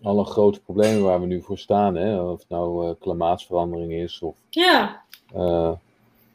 [0.01, 4.21] alle grote problemen waar we nu voor staan, hè, of het nou eh, klimaatsverandering is,
[4.21, 5.03] of Ja,
[5.33, 5.71] eh,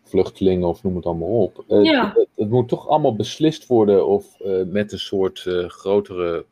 [0.09, 1.64] vluchtelingen, of noem het allemaal op.
[1.68, 2.12] Eh, Ja.
[2.14, 6.44] het, het moet toch allemaal beslist worden of eh, met een soort eh, grotere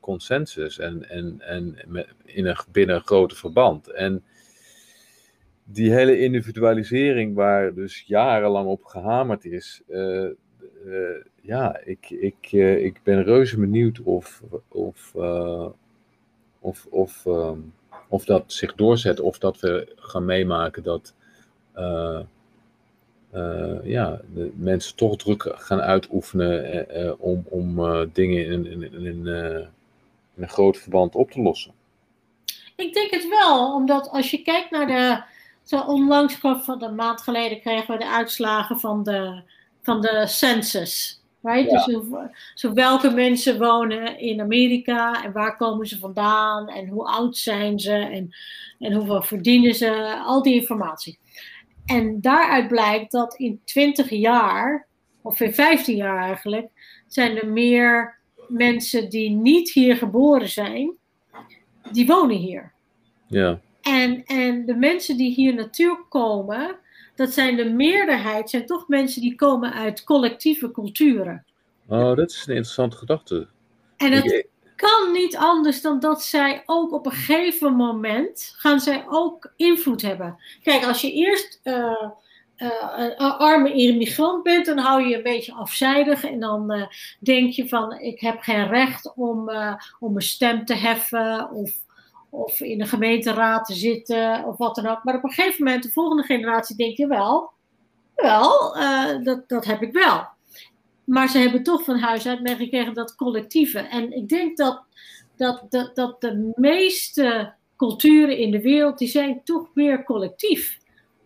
[0.00, 1.76] consensus en, en, en
[2.24, 3.88] in een, binnen een groter verband.
[3.88, 4.24] En
[5.64, 9.82] die hele individualisering waar dus jarenlang op gehamerd is,
[11.42, 12.52] ja, ik, ik,
[12.82, 15.14] ik ben reuze benieuwd of, of,
[16.60, 17.58] of, of, ehm,
[18.08, 21.14] of dat zich doorzet, of dat we gaan meemaken dat
[23.84, 28.82] ja, de mensen toch druk gaan uitoefenen eh, eh, om, om eh, dingen in, in,
[28.82, 29.58] in, in, eh,
[30.36, 31.72] in een groot verband op te lossen.
[32.76, 33.74] ik denk het wel.
[33.74, 35.22] Omdat als je kijkt naar de.
[35.64, 39.42] Zo onlangs, van een maand geleden, kregen we de uitslagen van de,
[39.82, 41.20] van de census.
[41.42, 41.70] Right?
[41.70, 41.84] Ja.
[41.84, 47.04] Dus hoe- zo welke mensen wonen in Amerika en waar komen ze vandaan en hoe
[47.04, 48.34] oud zijn ze en,
[48.78, 51.18] en hoeveel verdienen ze, al die informatie.
[51.88, 54.86] En daaruit blijkt dat in 20 jaar,
[55.22, 56.68] of in 15 jaar eigenlijk,
[57.06, 58.16] zijn er meer
[58.48, 60.92] mensen die niet hier geboren zijn,
[61.92, 62.72] die wonen hier.
[63.26, 66.76] Ja, En, en de mensen die hier naartoe komen,
[67.14, 71.44] dat zijn de meerderheid, zijn toch mensen die komen uit collectieve culturen.
[71.88, 73.48] oh, dat is een interessante gedachte.
[73.96, 74.46] En Ik-
[74.78, 80.02] kan niet anders dan dat zij ook op een gegeven moment gaan zij ook invloed
[80.02, 80.38] hebben.
[80.62, 82.10] Kijk, als je eerst eh,
[82.56, 82.70] eh,
[83.16, 86.86] een arme immigrant bent, dan hou je je een beetje afzijdig en dan eh,
[87.20, 89.50] denk je van ik heb geen recht om,
[89.98, 91.70] om mijn stem te heffen of,
[92.30, 95.04] of in de gemeenteraad te zitten of wat dan ook.
[95.04, 97.50] Maar op een gegeven moment, de volgende generatie, denk je wel,
[98.14, 98.76] wel,
[99.22, 100.36] dat, dat heb ik wel.
[101.08, 103.78] Maar ze hebben toch van huis uit meegekregen dat collectieve.
[103.78, 104.82] En ik denk dat,
[105.36, 110.78] dat, dat, de meeste culturen in de wereld, die zijn toch meer collectief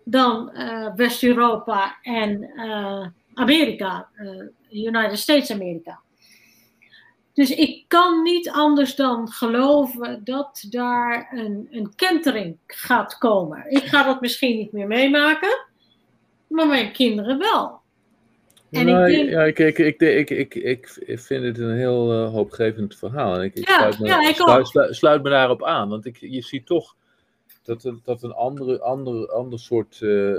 [0.04, 6.00] dan eh, West-Europa en eh, Amerika, eh, United States Amerika.
[7.32, 13.70] Dus ik kan niet anders dan geloven dat daar een, een kentering gaat komen.
[13.70, 15.66] Ik ga dat misschien niet meer meemaken,
[16.46, 17.81] maar mijn kinderen wel.
[18.72, 20.00] En Nou, ik denk- ja, ik, ik, ik,
[20.30, 23.34] ik, ik, ik vind het een heel eh, hoopgevend verhaal.
[23.34, 24.66] En ik, ik Ja, sluit, me, ja, ik sluit, ook.
[24.66, 25.88] sluit, sluit me daarop aan.
[25.88, 26.96] Want ik, je ziet toch
[27.62, 30.38] dat, dat een andere, andere, ander soort eh, eh,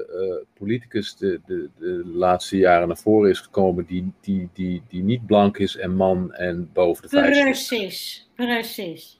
[0.53, 3.85] politicus de, de, de laatste jaren naar voren is gekomen.
[3.85, 7.43] Die, die, die, die niet blank is en man en boven de 50.
[7.43, 9.19] Precies, precies.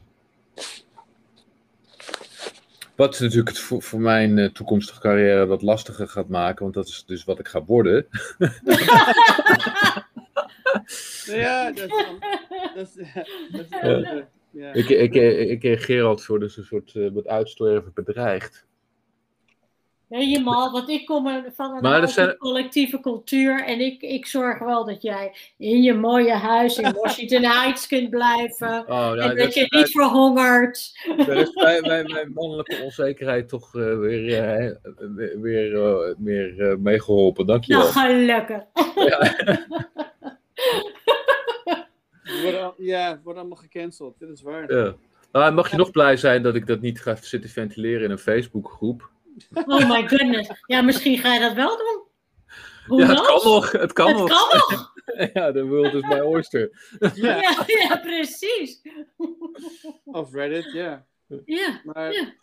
[2.96, 6.62] Wat natuurlijk het voor, voor mijn eh, toekomstige carrière wat lastiger gaat maken.
[6.64, 8.06] Want dat is dus wat ik ga worden.
[11.26, 12.20] Ja, dat is, dan-
[12.76, 13.08] dat is,
[13.52, 14.02] dat is Ja.
[14.02, 14.22] eh,
[14.52, 14.74] ja.
[14.74, 15.14] Ik, ik,
[15.64, 18.66] ik, Gerald voor dus een soort eh, met uitsterven bedreigd.
[20.14, 24.26] Helemaal, want ik kom er van een Maar oude zijn- collectieve cultuur en ik, ik
[24.26, 28.80] zorg wel dat jij in je mooie huis in Washington Heights kunt blijven.
[28.82, 30.92] Oh, nou, en dat dat je niet verhongert.
[31.18, 34.72] Daar is bij mijn, mijn mannelijke onzekerheid toch eh, weer, eh,
[35.16, 37.46] weer, weer eh, meer eh, meegeholpen.
[37.46, 37.92] Nou, Dankjewel.
[37.92, 38.62] gelukkig.
[38.96, 39.36] Ja.
[42.44, 44.20] Worden ja, we worden allemaal gecanceld.
[44.20, 44.74] Dit is waar.
[44.74, 44.94] Ja.
[45.32, 48.18] Nou, mag je nog blij zijn dat ik dat niet ga zitten ventileren in een
[48.18, 49.10] Facebookgroep?
[49.66, 50.50] Oh my goodness.
[50.66, 52.02] Ja, misschien ga je dat wel doen.
[52.88, 53.72] Hoe Ja, het kan nog.
[53.72, 54.28] Het kan Het nog.
[54.28, 54.92] kan nog.
[55.34, 56.72] Ja, de world is my oyster.
[57.14, 57.36] Ja.
[57.42, 58.82] Ja, ja, precies.
[60.06, 61.06] Of Reddit, ja.
[61.46, 62.34] Ja, Maar, Ja.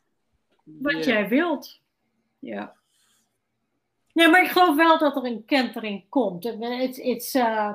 [0.64, 1.80] wat jij wilt.
[2.38, 2.76] Ja.
[4.12, 6.44] Ja, maar ik geloof wel dat er een kentering komt.
[6.44, 7.74] It's, it's, uh,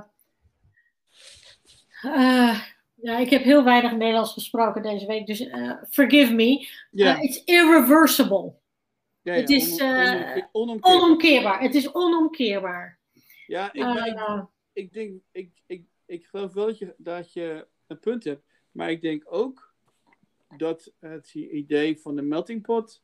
[2.06, 2.60] uh,
[2.96, 6.68] ja, ik heb heel weinig Nederlands gesproken deze week, dus uh, forgive me.
[6.92, 8.54] Ja, Uh, it's irreversible.
[9.26, 10.94] Ja, ja, het is, eh, onomkeer- onomkeerbaar.
[10.94, 11.62] Onomkeerbaar.
[11.62, 13.00] Het is onomkeerbaar.
[13.48, 17.68] Ja, ik, maar ik, ik denk, ik, ik, ik geloof wel dat je, dat je
[17.88, 18.44] een punt hebt.
[18.72, 19.74] Maar ik denk ook
[20.58, 23.02] dat het idee van de melting pot,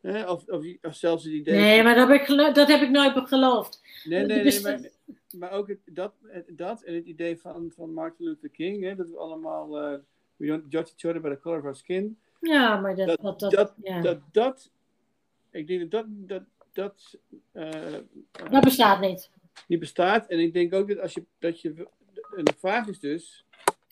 [0.00, 1.54] hè, of, of, of zelfs het idee.
[1.60, 3.82] nee, maar dat heb ik, dat heb ik nooit geloofd.
[4.04, 4.80] nee, nee, nee, maar,
[5.38, 6.14] maar ook het, dat,
[6.48, 9.78] dat en het idee van, van Martin Luther King, hè, dat we allemaal.
[9.80, 9.98] eh
[10.36, 12.18] we don't judge each other by the color of our skin.
[12.40, 13.06] Ja, maar dat...
[13.06, 14.00] Dat- dat, dat, dat- ja.
[14.00, 14.70] Dat, dat,
[15.50, 16.42] ik denk dat dat, dat,
[16.72, 17.18] dat
[17.52, 17.98] eh,
[18.50, 19.30] dat bestaat niet.
[19.66, 20.26] niet bestaat.
[20.26, 21.88] En ik denk ook dat als je, dat je,
[22.36, 23.44] en de vraag is dus,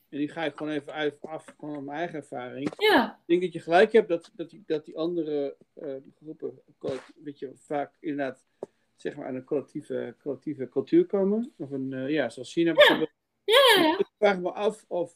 [0.09, 2.73] en die ga ik gewoon even uit, af van mijn eigen ervaring.
[2.77, 6.63] Ja, Ik denk dat je gelijk hebt dat, dat, die, dat die andere eh, groepen,
[7.23, 8.45] weet je, vaak inderdaad
[8.97, 11.53] zeg maar, aan een collectieve, collectieve cultuur komen.
[11.57, 13.11] Of een, eh, ja, zoals China bijvoorbeeld.
[13.45, 13.99] Ja, ja.
[13.99, 15.15] Ik vraag me af of,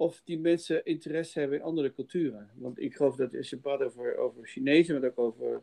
[0.00, 2.50] of die mensen interesse hebben in andere culturen.
[2.54, 5.62] Want ik geloof dat als je praat over, over Chinezen, maar ook over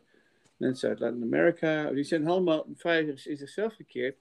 [0.56, 4.16] mensen uit Latin-Amerika, die zijn allemaal vrij in zichzelf gekeerd.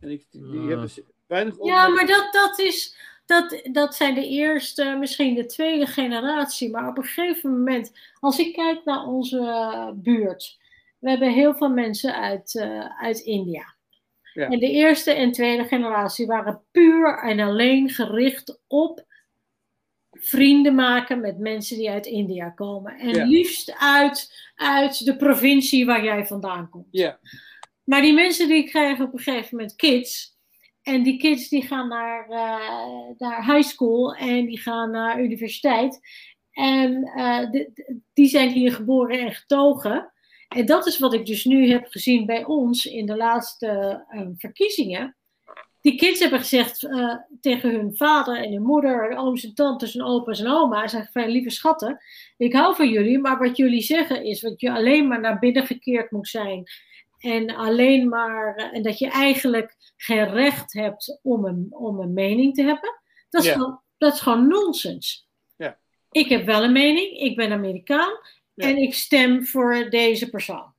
[0.00, 0.68] En ik, die, die Ja.
[0.68, 1.94] hebben ze- weinig Ja, opmerkingen.
[1.94, 2.96] maar dat, dat, is,
[3.26, 6.70] dat, dat zijn de eerste, misschien de tweede generatie.
[6.70, 10.58] Maar op een gegeven moment, als ik kijk naar onze buurt.
[10.98, 13.74] We hebben heel veel mensen uit, eh, uit India.
[14.32, 14.48] Ja.
[14.48, 19.04] En de eerste en tweede generatie waren puur en alleen gericht op
[20.20, 22.98] vrienden maken met mensen die uit India komen.
[22.98, 23.24] En Ja.
[23.24, 26.86] liefst uit, uit de provincie waar jij vandaan komt.
[26.90, 27.18] Ja,
[27.84, 30.38] Maar die mensen die krijgen op een gegeven moment kids.
[30.82, 32.28] En die kids die gaan naar,
[33.18, 36.00] naar high school en die gaan naar universiteit.
[36.50, 40.12] En eh, de- die zijn hier geboren en getogen.
[40.48, 44.26] En dat is wat ik dus nu heb gezien bij ons in de laatste eh,
[44.36, 45.16] verkiezingen.
[45.80, 49.94] Die kids hebben gezegd eh, tegen hun vader en hun moeder, en ooms en tantes
[49.94, 52.02] en opa's en oma's, zeggen van lieve schatten,
[52.36, 55.66] ik hou van jullie, maar wat jullie zeggen is dat je alleen maar naar binnen
[55.66, 56.64] gekeerd moet zijn
[57.18, 62.12] en alleen maar, eh, en dat je eigenlijk geen recht hebt om een, om een
[62.12, 63.00] mening te hebben.
[63.30, 65.28] Dat is, gewoon, dat is gewoon nonsens.
[66.10, 68.18] Ik heb wel een mening, ik ben Amerikaan
[68.54, 70.74] en ik stem voor deze persoon.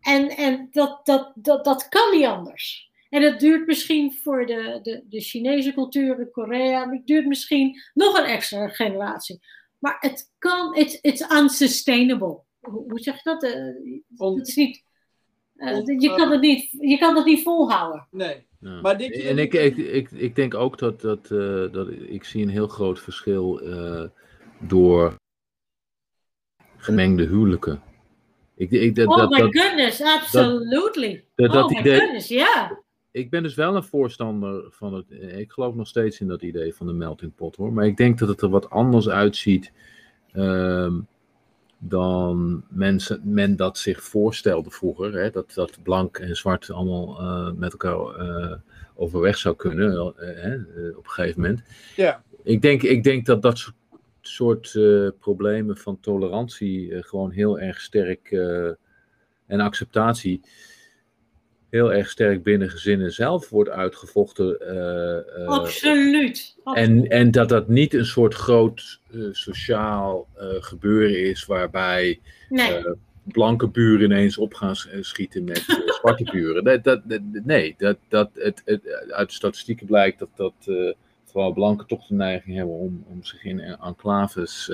[0.00, 2.90] En, en dat, dat, dat, dat kan niet anders.
[3.14, 7.80] En dat duurt misschien voor de, de, de Chinese cultuur in Korea, het duurt misschien
[7.94, 9.40] nog een extra generatie.
[9.78, 12.40] Maar het kan, it's, it's unsustainable.
[12.60, 13.42] Hoe, zeg je dat?
[14.16, 14.84] On- het is niet,
[15.56, 18.06] eh, on- je, kan het niet, je kan het niet volhouden.
[18.10, 18.46] nee.
[18.60, 18.80] Ja.
[18.80, 22.24] Maar je en dat- ik, ik, ik, ik denk ook dat, dat, eh, dat ik
[22.24, 24.04] zie een heel groot verschil eh,
[24.60, 25.14] door
[26.76, 27.82] gemengde huwelijken.
[28.56, 31.24] Ik, ik, dat, Oh dat, my dat, goodness, absolutely.
[31.34, 32.82] dat- dat oh my idee- goodness, ja.
[33.14, 35.04] Ik ben dus wel een voorstander van het.
[35.10, 37.72] eh, Ik geloof nog steeds in dat idee van de melting pot hoor.
[37.72, 39.72] Maar ik denk dat het er wat anders uitziet.
[40.32, 41.00] ehm,
[41.78, 45.12] dan mensen, men dat zich voorstelde vroeger.
[45.12, 45.30] Hè?
[45.30, 48.56] Dat, dat blank en zwart allemaal eh, met elkaar eh,
[48.94, 51.62] overweg zou kunnen op een gegeven moment.
[51.96, 53.72] Ja, Ik denk, ik denk dat dat
[54.20, 54.78] soort,
[55.18, 58.30] problemen van tolerantie gewoon heel erg sterk
[59.46, 60.40] en acceptatie
[61.74, 64.60] heel erg sterk binnen gezinnen zelf wordt uitgevochten.
[64.60, 66.56] eh, eh, Absoluut.
[66.64, 70.28] en, en dat dat niet een soort groot eh, sociaal
[70.60, 72.84] gebeuren is waarbij nee,
[73.22, 75.64] blanke buren ineens op gaan schieten met
[76.00, 76.64] zwarte buren.
[76.64, 80.54] Dat, dat, dat- nee, dat, dat, het, het, uit de statistieken blijkt dat, dat
[81.24, 84.72] vooral blanken toch de neiging hebben om, om zich in enclaves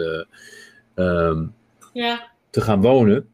[0.94, 1.44] ehm,
[1.92, 2.30] ja.
[2.50, 3.28] te gaan wonen.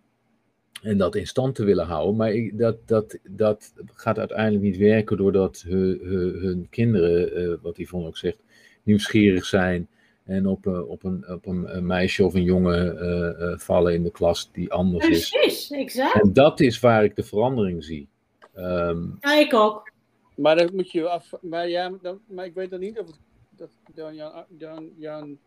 [0.83, 2.17] En dat in stand te willen houden.
[2.17, 7.59] Maar ik, dat, dat, dat gaat uiteindelijk niet werken doordat hun, hun, hun kinderen, eh,
[7.63, 8.39] wat Yvonne ook zegt,
[8.83, 9.89] nieuwsgierig zijn.
[10.27, 13.95] En op, eh, op, een, op een, een meisje of een jongen eh, eh, vallen
[13.95, 15.29] in de klas die anders is.
[15.29, 16.23] Precies, exact.
[16.23, 18.09] En dat is waar ik de verandering zie.
[18.55, 19.91] Ehm, Ja, ik ook.
[20.37, 21.33] maar dan moet je af.
[21.41, 23.19] Maar, ja, dan, maar ik weet dan niet of het.
[23.51, 24.91] Dat dan Jan.
[24.97, 25.39] Jan,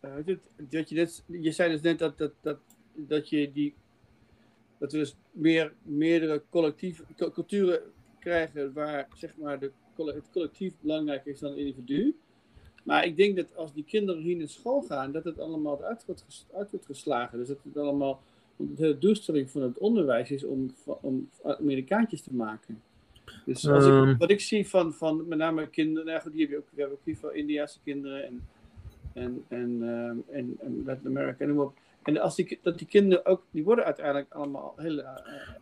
[0.00, 2.58] het, dat je, net, je zei dus net dat, dat, dat,
[3.06, 3.74] dat je die.
[4.78, 7.80] Dat we dus meer, meerdere collectieve cu- culturen
[8.18, 12.16] krijgen waar zeg maar de, het collectief belangrijker is dan het individu.
[12.84, 16.04] Maar ik denk dat als die kinderen hier naar school gaan, dat het allemaal uit
[16.06, 17.38] wordt, uit wordt geslagen.
[17.38, 18.22] Dus dat het allemaal.
[18.56, 22.82] Want de hele doelstelling van het onderwijs is om, om Amerikaantjes te maken.
[23.44, 24.08] Dus als Ehm.
[24.08, 26.66] ik, wat ik zie van, van met name kinderen, nou goed, die heb je ook,
[26.70, 28.46] we hebben ook hier veel Indiaanse kinderen en,
[29.12, 31.76] en, en, ehm, en, en Latin America en noem maar op.
[32.08, 34.98] En als die, dat die kinderen ook, die worden uiteindelijk allemaal heel.
[34.98, 35.06] eh,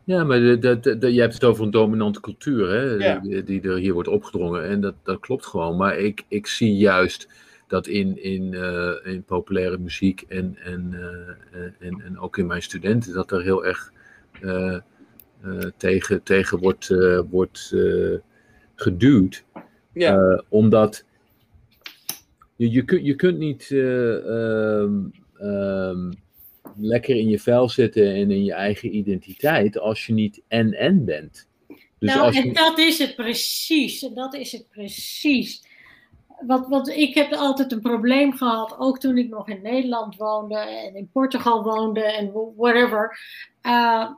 [0.04, 3.18] ja, maar de, de, de, je hebt het over een dominante cultuur hè, Ja.
[3.18, 4.64] die, die er hier wordt opgedrongen.
[4.64, 5.76] En dat, dat klopt gewoon.
[5.76, 7.28] Maar ik, ik zie juist
[7.66, 12.46] dat in, in, eh, in populaire muziek en, en, eh, eh, en, en ook in
[12.46, 13.92] mijn studenten, dat er heel erg
[15.76, 16.88] tegen, tegen wordt,
[17.30, 17.74] wordt
[18.74, 19.44] geduwd.
[19.92, 21.04] ja, omdat
[22.56, 24.94] je, je, kunt, je kunt niet eh, ehm,
[25.38, 26.12] ehm,
[26.78, 31.48] lekker in je vel zitten en in je eigen identiteit als je niet en-en bent.
[31.98, 34.02] Dus nou, als en je, dat is het precies.
[34.02, 35.62] En dat is het precies.
[36.46, 40.58] Want, want ik heb altijd een probleem gehad, ook toen ik nog in Nederland woonde
[40.58, 43.18] en in Portugal woonde en whatever.
[43.62, 44.10] uh,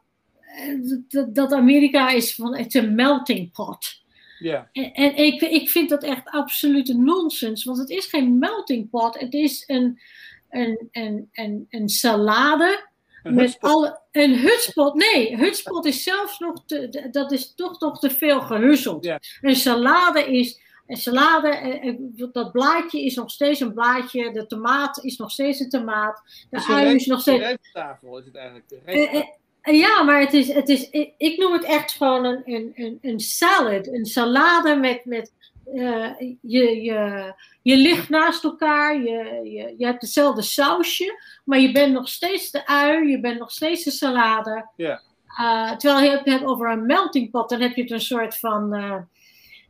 [1.32, 4.02] dat, Amerika is van, het is een melting pot.
[4.38, 8.90] ja, En, en ik, ik vind dat echt absolute nonsens, want het is geen melting
[8.90, 10.00] pot, het is een,
[10.48, 12.88] een, een, een, een salade
[13.22, 13.70] Een met hutspot.
[13.70, 14.94] alle, een hutspot.
[14.94, 19.04] Nee, hutspot is zelfs nog te, dat is toch nog te veel gehusseld.
[19.04, 19.20] Ja.
[19.40, 20.66] Een salade is.
[20.86, 24.32] Een salade, eh, eh, dat blaadje is nog steeds een blaadje.
[24.32, 26.46] De tomaat is nog steeds een tomaat.
[26.50, 27.38] De ui is nog steeds.
[27.38, 28.68] een rijsttafel is het eigenlijk.
[28.68, 32.72] De Eh, ja, maar het is, het is, ik, noem het echt gewoon een, een,
[32.74, 33.86] een, een salad.
[33.86, 35.04] Een salade met.
[35.04, 35.32] met
[35.74, 37.32] eh, je, je,
[37.62, 42.50] je ligt naast elkaar, je, je, je hebt hetzelfde sausje, maar je bent nog steeds
[42.50, 44.68] de ui, je bent nog steeds de salade.
[45.26, 48.38] Eh, terwijl je het hebt over een melting pot, dan heb je het een soort
[48.38, 48.96] van, eh,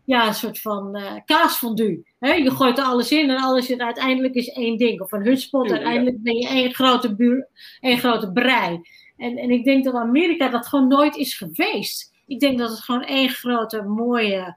[0.05, 2.07] ja, een soort van kaasfondue.
[2.19, 2.33] Hè?
[2.33, 5.01] Je gooit er alles in en alles is uiteindelijk is één ding.
[5.01, 7.49] Of een hutspot, uiteindelijk ben je één grote, buur,
[7.81, 8.81] één grote brei.
[9.17, 12.13] En, en ik denk dat Amerika dat gewoon nooit is geweest.
[12.27, 14.57] Ik denk dat het gewoon één grote mooie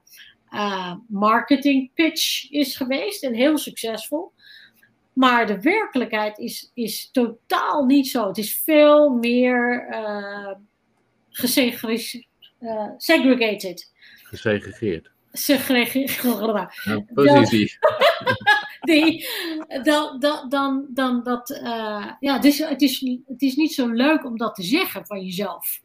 [0.52, 4.32] eh, marketing pitch is geweest en heel succesvol.
[5.12, 8.26] Maar de werkelijkheid is, is totaal niet zo.
[8.26, 10.52] Het is veel meer eh
[11.30, 12.22] gesegre-
[12.58, 13.92] eh, segregated.
[14.22, 15.10] Gesegregeerd.
[15.32, 16.10] Segregeerd.
[16.84, 17.78] Ja, precies.
[18.80, 19.26] die,
[19.82, 21.60] dan, dan, dan, dan dat.
[22.20, 25.24] ja, het is, het, is, het is niet zo leuk om dat te zeggen van
[25.24, 25.80] jezelf.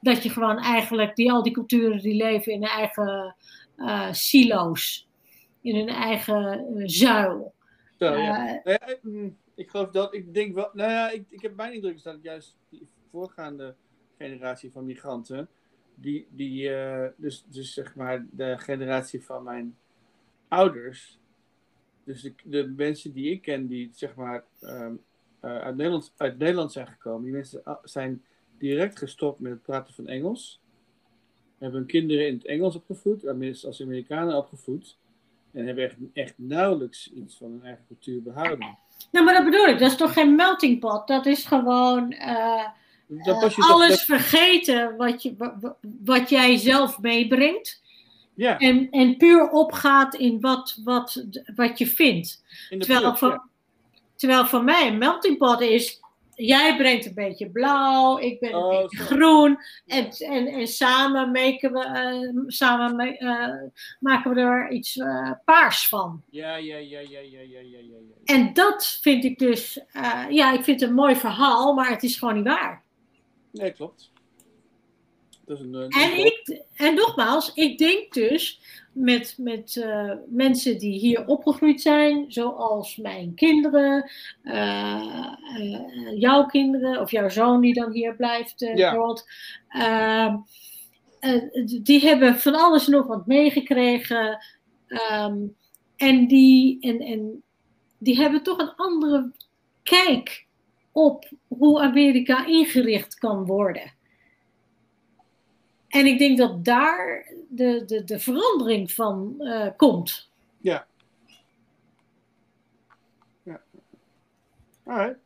[0.00, 3.36] Dat je gewoon eigenlijk, die, al die culturen die leven in hun eigen
[3.76, 5.08] eh, silo's,
[5.60, 7.54] in hun eigen eh, zuil.
[7.98, 8.62] Zo, ja.
[8.62, 11.72] Eh, Nou mm, ik geloof dat, ik denk wel, nou ja, ik, ik heb mijn
[11.72, 13.74] indruk is dat juist die voorgaande
[14.18, 15.48] generatie van migranten,
[15.94, 16.70] die, die
[17.16, 19.76] dus, dus zeg maar de generatie van mijn
[20.48, 21.18] ouders,
[22.04, 24.94] dus de, de mensen die ik ken die zeg maar ehm,
[25.42, 28.24] eh, uit, Nederland, uit Nederland zijn gekomen, die mensen ah, zijn
[28.62, 30.60] direct gestopt met het praten van Engels,
[31.58, 34.96] hebben hun kinderen in het Engels opgevoed, tenminste als Amerikanen opgevoed.
[35.52, 38.78] En hebben echt, echt nauwelijks iets van hun eigen cultuur behouden.
[39.12, 41.06] nou, maar dat bedoel ik, dat is toch geen melting pot?
[41.06, 42.12] Dat is gewoon.
[42.12, 42.64] eh,
[43.24, 47.82] Dat Eh, alles dat- vergeten wat, je, wa- wa- wat jij zelf meebrengt.
[48.34, 51.24] ja, En, en puur opgaat in wat, wat,
[51.54, 52.44] wat je vindt.
[52.68, 53.48] Terwijl ja.
[54.16, 56.00] terwijl voor mij een melting pot is
[56.34, 59.58] jij brengt een beetje blauw, ik ben een oh, beetje groen.
[59.86, 65.88] En, en, en samen, maken we, eh, samen eh, maken we er iets eh, paars
[65.88, 66.22] van.
[66.30, 68.34] Ja, ja, ja, ja, ja, ja, ja, ja.
[68.34, 69.80] En dat vind ik dus,
[70.28, 72.82] ja, ik vind het een mooi verhaal, maar het is gewoon niet waar.
[73.50, 74.11] Nee, klopt.
[75.44, 78.60] Dat is een, eh, En, ik, en nogmaals, ik denk dus
[78.92, 84.10] met, met eh, mensen die hier opgegroeid zijn, zoals mijn kinderen,
[84.42, 85.32] eh,
[86.14, 89.14] jouw kinderen of jouw zoon die dan hier blijft, Ja.
[89.68, 90.36] Ehm,
[91.20, 91.42] eh,
[91.82, 94.38] die hebben van alles en nog wat meegekregen.
[94.86, 95.38] ehm,
[95.96, 97.42] en, die, en, en
[97.98, 99.32] die hebben toch een andere
[99.82, 100.46] kijk
[100.92, 103.92] op hoe Amerika ingericht kan worden.
[105.92, 110.30] En ik denk dat daar de, de, de verandering van eh, komt.
[110.60, 110.86] Ja.
[113.42, 113.60] Ja.
[114.84, 115.18] Alright.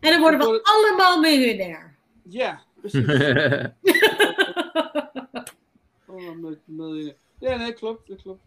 [0.00, 1.94] En dan worden we allemaal miljonair.
[2.22, 3.06] Ja, precies.
[6.06, 7.14] Oh, mil- miljoen.
[7.38, 8.40] Ja, nee, klopt, dat klopt.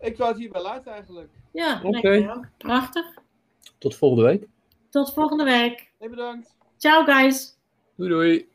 [0.00, 1.28] Ik wou het hierbij laten eigenlijk.
[1.50, 2.40] Ja, Oké.
[2.56, 3.04] Prachtig.
[3.78, 4.46] Tot volgende week.
[4.88, 5.90] Tot volgende week.
[5.98, 6.54] Hey, bedankt.
[6.76, 7.56] Ciao guys.
[7.94, 8.48] Doei doei.